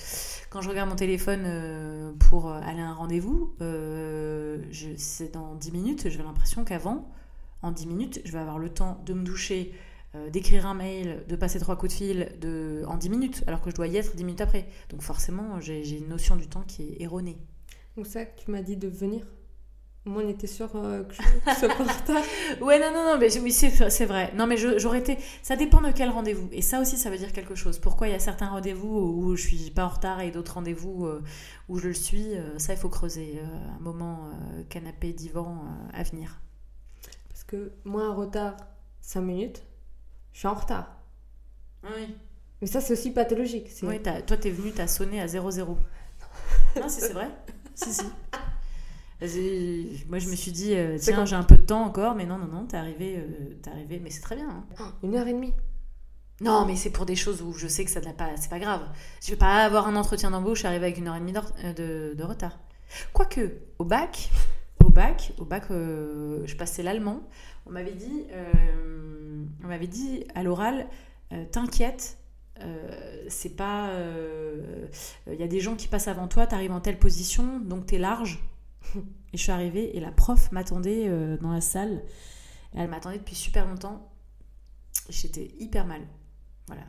[0.56, 4.64] Quand je regarde mon téléphone euh, pour euh, aller à un rendez-vous, euh,
[4.96, 7.12] c'est dans 10 minutes, j'ai l'impression qu'avant,
[7.60, 9.74] en 10 minutes, je vais avoir le temps de me doucher,
[10.32, 13.68] d'écrire un mail, de passer trois coups de fil de, en 10 minutes, alors que
[13.68, 14.66] je dois y être 10 minutes après.
[14.88, 17.36] Donc forcément, j'ai une notion du temps qui est erronée.
[17.98, 19.26] Donc ça tu m'as dit de venir.
[20.06, 22.22] Au moins on était sûr euh, que je en retard.
[22.60, 24.32] Ouais, non, non, non, mais oui, c'est vrai.
[24.36, 25.18] Non, mais j'aurais été.
[25.42, 26.48] Ça dépend de quel rendez-vous.
[26.52, 27.80] Et ça aussi, ça veut dire quelque chose.
[27.80, 31.06] Pourquoi il y a certains rendez-vous où je suis pas en retard et d'autres rendez-vous
[31.06, 31.24] euh,
[31.68, 33.40] où je le suis euh, Ça, il faut creuser.
[33.40, 34.30] un moment
[34.68, 36.40] canapé, divan à venir.
[37.28, 38.56] Parce que moi, un retard
[39.00, 39.62] 5 minutes,
[40.32, 41.00] je suis en retard.
[41.82, 42.14] Oui.
[42.60, 43.70] Mais ça, c'est aussi pathologique.
[43.82, 45.66] Oui, toi, t'es venu, t'as sonné à 0-0.
[46.76, 47.28] non, si, c'est vrai.
[47.74, 48.06] Si, si.
[49.20, 52.38] Moi, je me suis dit, euh, tiens, j'ai un peu de temps encore, mais non,
[52.38, 54.48] non, non, t'es arrivé, euh, t'es arrivé, mais c'est très bien.
[54.48, 54.64] hein.
[54.80, 55.54] Oh, Une heure et demie.
[56.42, 58.58] Non, mais c'est pour des choses où je sais que ça n'a pas, c'est pas
[58.58, 58.82] grave.
[59.24, 61.32] Je vais pas avoir un entretien d'embauche, arriver avec une heure et demie
[61.64, 62.58] euh, de, de retard.
[63.14, 64.28] Quoique, au bac,
[64.84, 67.22] au bac, au bac, euh, je passais l'allemand.
[67.64, 68.26] On m'avait dit,
[69.64, 70.86] on m'avait dit à l'oral,
[71.50, 72.18] t'inquiète,
[72.60, 73.90] euh, c'est pas,
[75.26, 77.98] il y a des gens qui passent avant toi, t'arrives en telle position, donc t'es
[77.98, 78.40] large.
[79.32, 82.02] Et je suis arrivée et la prof m'attendait euh, dans la salle.
[82.74, 84.10] Elle m'attendait depuis super longtemps.
[85.08, 86.02] J'étais hyper mal.
[86.68, 86.82] Voilà.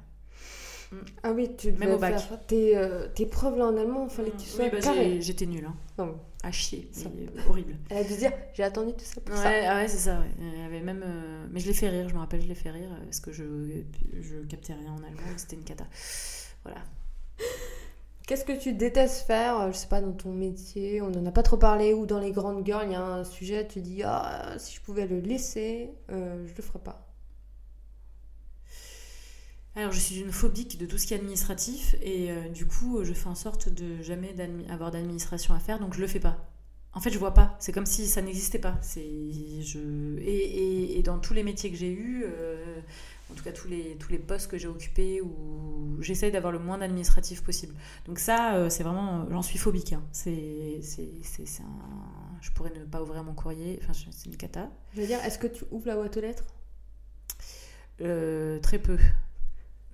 [1.24, 2.18] Ah oui, tu devais Même au bac.
[2.18, 4.80] faire tes, euh, tes preuves là en allemand, il fallait que tu sois Oui, bah,
[4.80, 5.22] carré.
[5.22, 5.66] j'étais nulle.
[5.66, 5.76] Hein.
[5.98, 6.90] Non, À chier.
[6.94, 7.10] Ça.
[7.14, 7.76] mais horrible.
[7.90, 9.44] Elle a dû se dire, j'ai attendu tout ça pour ça.
[9.44, 10.20] Ouais, ah ouais, c'est ça.
[10.22, 10.58] Ouais.
[10.60, 12.72] Y avait même, euh, Mais je l'ai fait rire, je me rappelle, je l'ai fait
[12.72, 13.44] rire euh, parce que je,
[14.22, 15.86] je captais rien en allemand c'était une cata.
[16.64, 16.82] Voilà.
[18.28, 21.02] Qu'est-ce que tu détestes faire, euh, je sais pas, dans ton métier?
[21.02, 23.24] On en a pas trop parlé, ou dans les grandes girls, il y a un
[23.24, 27.08] sujet, tu dis, ah, si je pouvais le laisser, euh, je le ferais pas.
[29.76, 33.02] Alors, je suis une phobique de tout ce qui est administratif et euh, du coup,
[33.06, 34.36] je fais en sorte de jamais
[34.70, 36.36] avoir d'administration à faire, donc je le fais pas.
[36.92, 37.56] En fait, je vois pas.
[37.60, 38.78] C'est comme si ça n'existait pas.
[38.98, 42.26] Et, dans tous les métiers que j'ai eus,
[43.32, 46.60] en tout cas tous les tous les postes que j'ai occupés, où j'essaye d'avoir le
[46.60, 47.76] moins d'administratif possible.
[48.06, 49.94] Donc ça, euh, c'est vraiment, j'en suis phobique.
[49.94, 50.04] hein.
[50.12, 53.80] C'est c'est c'est c'est un, je pourrais ne pas ouvrir mon courrier.
[53.84, 54.70] Enfin, c'est une cata.
[54.96, 56.46] Je veux dire, est-ce que tu ouvres la boîte aux lettres?
[58.02, 58.98] Euh, très peu.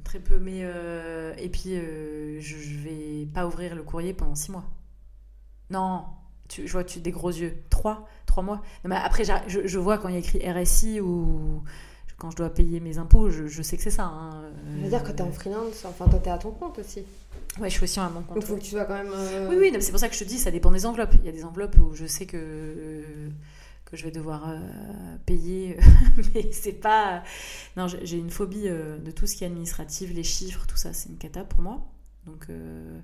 [0.03, 4.35] Très peu, mais euh, et puis euh, je, je vais pas ouvrir le courrier pendant
[4.35, 4.65] six mois.
[5.69, 6.05] Non,
[6.49, 7.63] tu, je vois tu des gros yeux.
[7.69, 8.57] Trois, trois mois.
[8.83, 11.63] Non, mais après, je, je vois quand il y a écrit RSI ou
[12.23, 14.05] quand je dois payer mes impôts, je, je sais que c'est ça.
[14.05, 14.45] hein.
[14.77, 17.01] Je veux dire, quand t'es en freelance, enfin, toi, t'es à ton compte aussi.
[17.59, 18.35] Ouais, je suis aussi à mon compte.
[18.35, 19.11] Donc, faut que tu sois quand même.
[19.13, 21.15] euh, Oui, oui, c'est pour ça que je te dis, ça dépend des enveloppes.
[21.19, 23.03] Il y a des enveloppes où je sais que,
[23.83, 24.57] que je vais devoir euh,
[25.25, 25.75] payer,
[26.33, 27.23] mais c'est pas.
[27.75, 30.93] Non, j'ai une phobie euh, de tout ce qui est administratif, les chiffres, tout ça,
[30.93, 31.85] c'est une cata pour moi.
[32.25, 32.97] Donc, euh,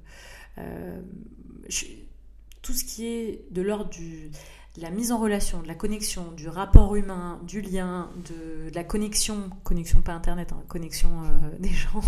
[0.59, 1.01] euh,
[1.67, 1.88] je-
[2.61, 4.32] tout ce qui est de l'ordre du
[4.82, 8.84] la mise en relation, de la connexion, du rapport humain, du lien, de, de la
[8.84, 12.01] connexion, connexion pas internet, hein, connexion euh, des gens.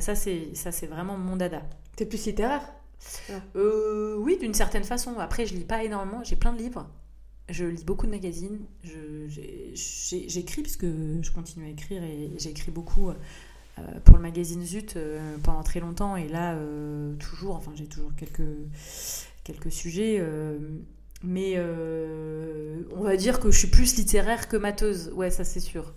[0.00, 1.62] Ça c'est ça c'est vraiment mon dada.
[1.96, 2.62] T'es plus littéraire?
[3.54, 5.18] Euh, oui, d'une certaine façon.
[5.18, 6.22] Après, je lis pas énormément.
[6.24, 6.86] J'ai plein de livres.
[7.48, 8.58] Je lis beaucoup de magazines.
[8.82, 13.12] J'écris parce que je continue à écrire et j'ai écrit beaucoup
[13.78, 16.16] euh, pour le magazine Zut euh, pendant très longtemps.
[16.16, 18.48] Et là, euh, toujours, enfin, j'ai toujours quelques,
[19.44, 20.22] quelques sujets.
[21.22, 25.10] Mais euh, on va dire que je suis plus littéraire que mateuse.
[25.14, 25.94] Ouais, ça c'est sûr.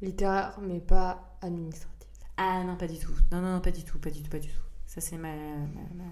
[0.00, 2.08] Littéraire, mais pas administratif.
[2.36, 3.12] Ah non, pas du tout.
[3.30, 4.60] Non, non, non, pas du tout, pas du tout, pas du tout.
[4.86, 6.10] Ça c'est ma, ma- ma-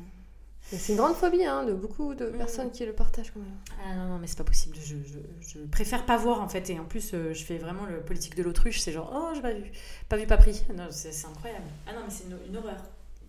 [0.62, 2.37] C'est une grande phobie hein, de beaucoup de Mm.
[2.39, 3.57] personnes qui le partagent quand même.
[3.85, 4.76] Ah non, non, mais c'est pas possible.
[4.81, 5.18] Je, je-
[5.49, 6.70] je préfère pas voir en fait.
[6.70, 8.78] Et en plus, euh, je fais vraiment le politique de l'autruche.
[8.81, 9.64] C'est genre, oh, j'ai pas vu,
[10.09, 10.62] pas vu, pas pris.
[10.76, 11.64] Non, c'est incroyable.
[11.89, 12.76] Ah non, mais c'est une, une horreur.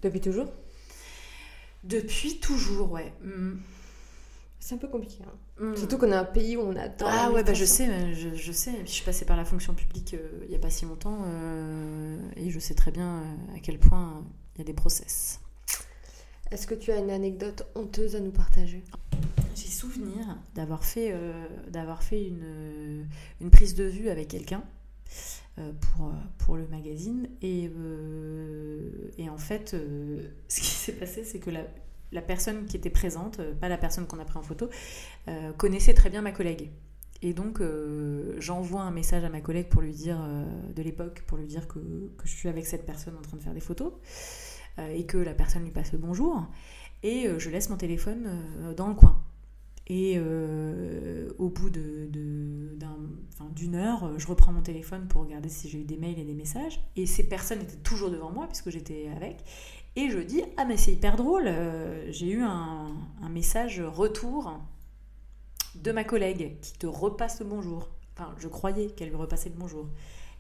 [0.04, 0.52] Depuis toujours?
[1.84, 3.12] Depuis toujours, ouais.
[3.24, 3.54] Mm.
[4.64, 5.24] C'est un peu compliqué.
[5.28, 5.64] hein.
[5.66, 5.76] Mm.
[5.76, 7.10] Surtout qu'on a un pays où on adore.
[7.12, 8.72] Ah ouais, bah je sais, je, je sais.
[8.72, 11.24] Puis je suis passée par la fonction publique euh, il y a pas si longtemps
[11.26, 14.24] euh, et je sais très bien euh, à quel point
[14.56, 15.40] il y a des process.
[16.52, 18.84] Est-ce que tu as une anecdote honteuse à nous partager?
[19.56, 23.08] J'ai souvenir d'avoir fait, euh, d'avoir fait une,
[23.42, 24.64] une prise de vue avec quelqu'un
[25.56, 27.30] pour, pour le magazine.
[27.42, 27.70] Et,
[29.18, 29.72] et en fait,
[30.48, 31.62] ce qui s'est passé, c'est que la,
[32.12, 34.70] la personne qui était présente, euh, pas la personne qu'on a pris en photo,
[35.28, 36.72] euh, connaissait très bien ma collègue.
[37.22, 40.18] Et donc, euh, j'envoie un message à ma collègue pour lui dire,
[40.76, 41.80] de l'époque, pour lui dire que,
[42.24, 43.94] je suis avec cette personne en train de faire des photos
[44.80, 46.48] et que la personne lui passe le bonjour.
[47.04, 49.24] Et je laisse mon téléphone dans le coin.
[49.86, 52.80] Et au bout d'une
[53.76, 56.82] heure, je reprends mon téléphone pour regarder si j'ai eu des mails et des messages.
[56.96, 59.44] Et ces personnes étaient toujours devant moi puisque j'étais avec.
[59.96, 62.88] Et je dis Ah, mais c'est hyper drôle, euh, j'ai eu un,
[63.22, 64.60] un message retour
[65.76, 67.90] de ma collègue qui te repasse le bonjour.
[68.18, 69.90] Enfin, je croyais qu'elle lui repassait le bonjour.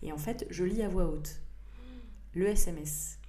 [0.03, 1.41] Et en fait, je lis à voix haute
[2.33, 3.19] le SMS.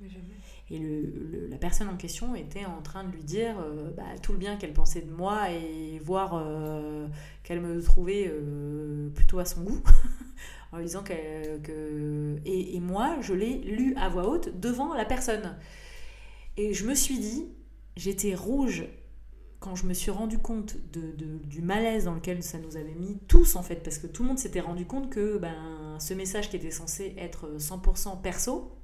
[0.70, 4.04] Et le, le- la personne en question était en train de lui dire euh, bah,
[4.22, 7.08] tout le bien qu'elle pensait de moi et voir euh,
[7.42, 9.82] qu'elle me trouvait euh, plutôt à son goût.
[10.72, 11.12] en lui disant que...
[12.44, 15.56] Et, et moi, je l'ai lu à voix haute devant la personne.
[16.57, 17.48] Et je me suis dit,
[17.96, 18.84] j'étais rouge
[19.61, 23.55] quand je me suis rendu compte du malaise dans lequel ça nous avait mis tous
[23.55, 26.57] en fait, parce que tout le monde s'était rendu compte que ben, ce message qui
[26.57, 28.76] était censé être 100% perso,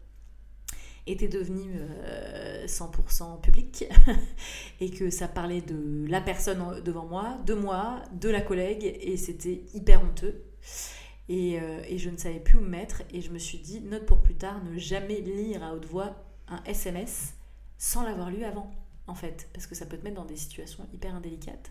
[1.13, 3.87] était devenu euh, 100% public
[4.81, 9.17] et que ça parlait de la personne devant moi, de moi, de la collègue et
[9.17, 10.45] c'était hyper honteux.
[11.31, 14.07] Euh, et je ne savais plus où me mettre et je me suis dit, note
[14.07, 16.15] pour plus tard, ne jamais lire à haute voix
[16.49, 17.35] un SMS
[17.79, 18.71] sans l'avoir lu avant,
[19.07, 21.71] en fait, parce que ça peut te mettre dans des situations hyper indélicates.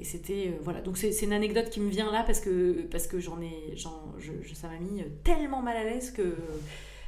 [0.00, 3.06] Et c'était, euh, voilà, donc c'est une anecdote qui me vient là parce que, parce
[3.08, 6.36] que j'en ai, j'en- je, je- ça m'a mis tellement mal à l'aise que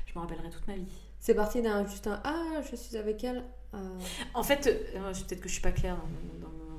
[0.07, 0.87] je me rappellerai toute ma vie.
[1.21, 3.45] C'est parti d'un juste un Ah, je suis avec elle.
[4.35, 5.97] En fait, euh, peut-être que je suis pas claire,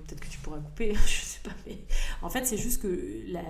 [0.06, 1.52] peut-être que tu pourras couper, je sais pas.
[1.66, 1.78] Mais
[2.22, 3.42] en fait, c'est juste que la-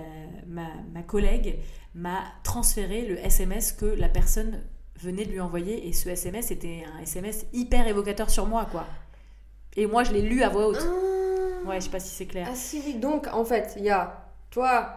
[0.46, 1.58] ma, ma collègue
[1.94, 4.62] m'a transféré le SMS que la personne
[5.02, 8.86] venait de lui envoyer et ce SMS était un SMS hyper évocateur sur moi, quoi.
[9.76, 10.78] Et moi, je l'ai lu à voix haute.
[10.80, 11.68] Ah.
[11.68, 12.48] Ouais, je sais pas si c'est clair.
[12.50, 12.94] Ah si, oui.
[12.94, 14.94] Donc, en fait, il y a toi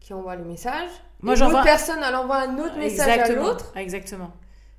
[0.00, 0.90] qui envoie le message.
[1.20, 3.46] Moi, l'autre personne, elle envoie un autre message à Exactement.
[3.46, 3.72] l'autre.
[3.74, 4.30] Exactement.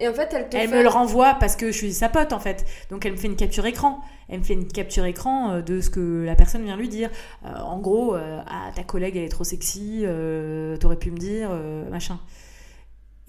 [0.01, 0.77] Et en fait, elle te Elle fait...
[0.77, 2.65] me le renvoie parce que je suis sa pote en fait.
[2.89, 3.99] Donc elle me fait une capture écran.
[4.29, 7.09] Elle me fait une capture écran euh, de ce que la personne vient lui dire.
[7.45, 11.17] Euh, en gros, euh, ah ta collègue elle est trop sexy, euh, t'aurais pu me
[11.17, 11.49] dire,
[11.91, 12.19] machin.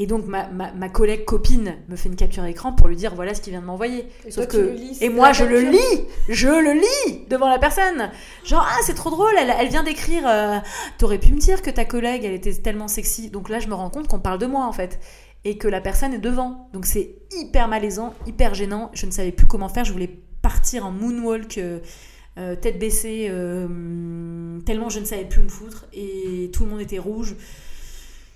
[0.00, 3.14] Et donc ma, ma, ma collègue copine me fait une capture écran pour lui dire
[3.14, 4.06] voilà ce qu'il vient de m'envoyer.
[4.24, 5.78] Et Sauf toi, tu que le lis, et c'est moi je le lis,
[6.26, 8.10] je le lis devant la personne.
[8.46, 10.56] Genre ah c'est trop drôle, elle, elle vient d'écrire euh,
[10.96, 13.28] t'aurais pu me dire que ta collègue elle était tellement sexy.
[13.28, 14.98] Donc là je me rends compte qu'on parle de moi en fait
[15.44, 16.70] et que la personne est devant.
[16.72, 18.90] Donc c'est hyper malaisant, hyper gênant.
[18.94, 19.84] Je ne savais plus comment faire.
[19.84, 21.78] Je voulais partir en moonwalk, euh,
[22.38, 23.30] euh, tête baissée,
[24.64, 25.84] tellement je ne savais plus me foutre.
[25.92, 27.36] Et tout le monde était rouge.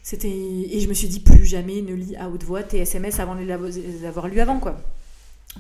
[0.05, 3.19] C'était et je me suis dit plus jamais ne lis à haute voix tes SMS
[3.21, 4.77] avant de les avo- les avoir lus avant quoi.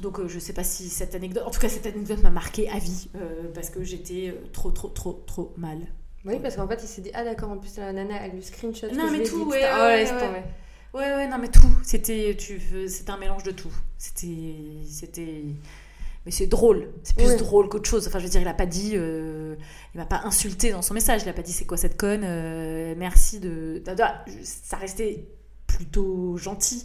[0.02, 2.68] Donc euh, je sais pas si cette anecdote, en tout cas cette anecdote m'a marqué
[2.68, 5.78] à vie euh, parce que j'étais euh, trop trop trop trop mal.
[6.26, 8.42] Oui, parce qu'en fait, il s'est dit Ah, d'accord, en plus, la nana, elle lui
[8.42, 8.86] screenshot.
[8.94, 9.60] Non, que mais tout, ouais.
[9.62, 10.08] Ah ouais, ouais.
[10.20, 10.42] tomber.
[10.94, 11.68] Ouais, ouais, non, mais tout.
[11.82, 13.72] C'était, tu, c'était un mélange de tout.
[13.98, 14.54] C'était,
[14.88, 15.44] c'était,
[16.24, 16.90] mais c'est drôle.
[17.02, 17.36] C'est plus Ouais.
[17.36, 18.06] drôle qu'autre chose.
[18.08, 19.56] Enfin, je veux dire, il a pas dit, euh,
[19.94, 21.22] il m'a pas insulté dans son message.
[21.24, 22.22] Il a pas dit c'est quoi cette conne.
[22.24, 23.82] euh, merci de.
[24.42, 25.28] Ça restait
[25.66, 26.84] plutôt gentil.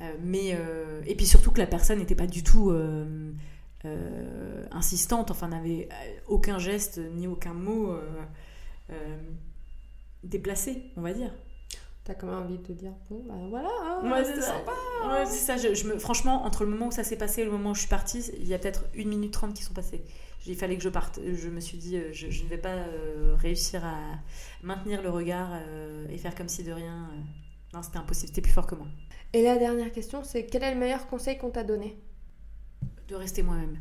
[0.00, 2.72] Euh, mais euh, et puis surtout que la personne n'était pas du tout
[4.70, 5.30] insistante.
[5.30, 5.88] Enfin, n'avait
[6.26, 7.94] aucun geste ni aucun mot
[10.24, 11.32] déplacé, on va dire.
[12.04, 14.72] T'as quand même envie de te dire Bon, bah voilà, hein, Ouais, c'est sympa.
[15.06, 15.56] Ouais, c'est ça.
[15.56, 17.74] Je, je me, franchement, entre le moment où ça s'est passé et le moment où
[17.74, 20.02] je suis partie, il y a peut-être une minute trente qui sont passées.
[20.44, 21.20] Il fallait que je parte.
[21.24, 23.96] Je me suis dit, euh, je, je ne vais pas euh, réussir à
[24.64, 27.08] maintenir le regard euh, et faire comme si de rien.
[27.12, 27.20] euh.
[27.72, 28.26] Non, c'était impossible.
[28.28, 28.88] C'était plus fort que moi.
[29.32, 31.96] Et la dernière question, c'est quel est le meilleur conseil qu'on t'a donné?
[33.06, 33.78] De rester moi-même.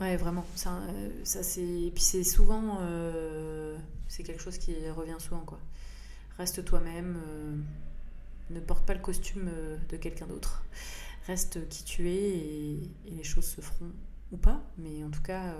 [0.00, 0.44] Ouais, vraiment.
[0.56, 0.80] Ça,
[1.24, 1.60] ça c'est.
[1.62, 2.78] Et puis c'est souvent.
[4.08, 5.58] c'est quelque chose qui revient souvent, quoi.
[6.38, 7.18] Reste toi-même.
[7.28, 7.56] euh,
[8.50, 10.64] ne porte pas le costume euh, de quelqu'un d'autre.
[11.26, 13.92] Reste qui tu es et, et les choses se feront
[14.32, 14.62] ou pas.
[14.78, 15.54] Mais en tout cas, euh,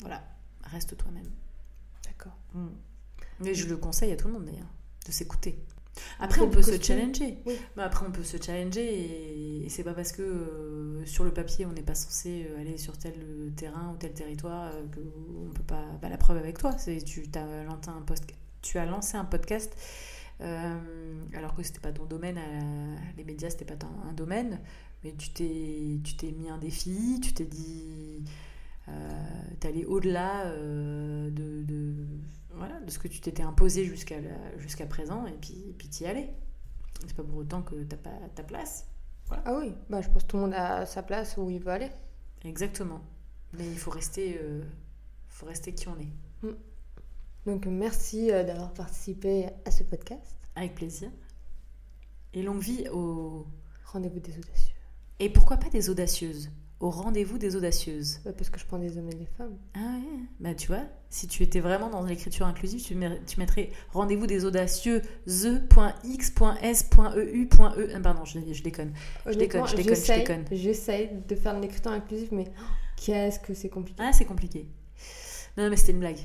[0.00, 0.24] voilà.
[0.62, 1.30] Reste toi-même.
[2.06, 2.36] D'accord.
[3.40, 4.72] Mais je le conseille à tout le monde d'ailleurs,
[5.06, 5.58] de s'écouter.
[6.18, 7.38] Après, on peut se challenger.
[7.46, 7.54] Oui.
[7.76, 11.66] Après, on peut se challenger et, et c'est pas parce que euh, sur le papier,
[11.66, 13.14] on n'est pas censé aller sur tel
[13.56, 15.00] terrain ou tel territoire euh, que
[15.46, 15.84] on peut pas.
[16.00, 18.24] Bah, la preuve avec toi, c'est tu as lancé un post,
[18.64, 19.76] tu as lancé un podcast.
[20.40, 20.78] euh,
[21.34, 24.58] alors que c'était pas ton domaine, à- les médias c'était pas ton- un domaine,
[25.04, 28.24] mais tu t'es tu t'es mis un défi, tu t'es dit
[28.88, 28.92] euh,
[29.60, 31.94] t'es allé au-delà euh, de, de,
[32.54, 34.16] voilà, de ce que tu t'étais imposé jusqu'à
[34.58, 36.34] jusqu'à présent et puis et puis t'y allais.
[37.06, 38.86] C'est pas pour autant que t'as pas ta place.
[39.44, 41.70] Ah oui, bah, je pense que tout le monde a sa place où il veut
[41.70, 41.90] aller.
[42.44, 43.00] Exactement.
[43.56, 44.62] Mais il faut rester, euh,
[45.28, 46.48] faut rester qui on est.
[47.46, 50.36] Donc merci euh, d'avoir participé à ce podcast.
[50.56, 51.10] Avec plaisir.
[52.32, 53.46] Et longue vie au...
[53.86, 54.74] Rendez-vous des audacieux.
[55.20, 56.50] Et pourquoi pas des audacieuses?
[56.80, 58.20] Au rendez-vous des audacieuses.
[58.26, 59.56] Ouais, parce que je prends des hommes et des femmes.
[59.74, 64.26] Ah ouais Bah tu vois, si tu étais vraiment dans l'écriture inclusive, tu, mettrais rendez-vous
[64.26, 66.48] des audacieux the.x.s.eu.e.
[67.94, 68.92] Ah, pardon, je, je déconne.
[69.26, 70.44] Je déconne, je déconne, je déconne.
[70.50, 72.62] J'essaye de faire de l'écriture inclusive, mais oh,
[72.96, 74.02] qu'est-ce que c'est compliqué.
[74.02, 74.66] Ah, c'est compliqué.
[75.56, 76.18] Non, mais c'était une blague.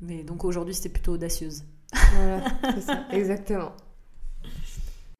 [0.00, 1.64] Mais donc aujourd'hui, c'était plutôt audacieuse.
[2.14, 2.44] Voilà,
[2.74, 3.72] c'est ça, exactement.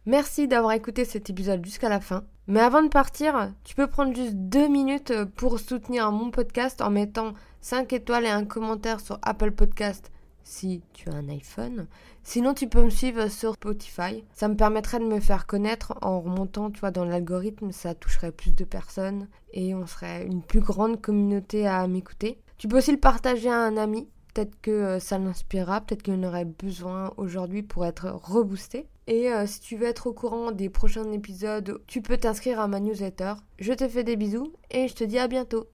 [0.06, 2.24] Merci d'avoir écouté cet épisode jusqu'à la fin.
[2.46, 6.90] Mais avant de partir, tu peux prendre juste deux minutes pour soutenir mon podcast en
[6.90, 10.10] mettant 5 étoiles et un commentaire sur Apple Podcast
[10.44, 11.86] si tu as un iPhone.
[12.22, 14.24] Sinon, tu peux me suivre sur Spotify.
[14.32, 17.70] Ça me permettrait de me faire connaître en remontant, tu vois, dans l'algorithme.
[17.70, 22.40] Ça toucherait plus de personnes et on serait une plus grande communauté à m'écouter.
[22.56, 24.08] Tu peux aussi le partager à un ami.
[24.39, 28.86] Peut-être que euh, ça l'inspirera, peut-être qu'il en aurait besoin aujourd'hui pour être reboosté.
[29.09, 32.68] Et euh, si tu veux être au courant des prochains épisodes, tu peux t'inscrire à
[32.68, 33.32] ma newsletter.
[33.59, 35.66] Je te fais des bisous et je te dis à bientôt.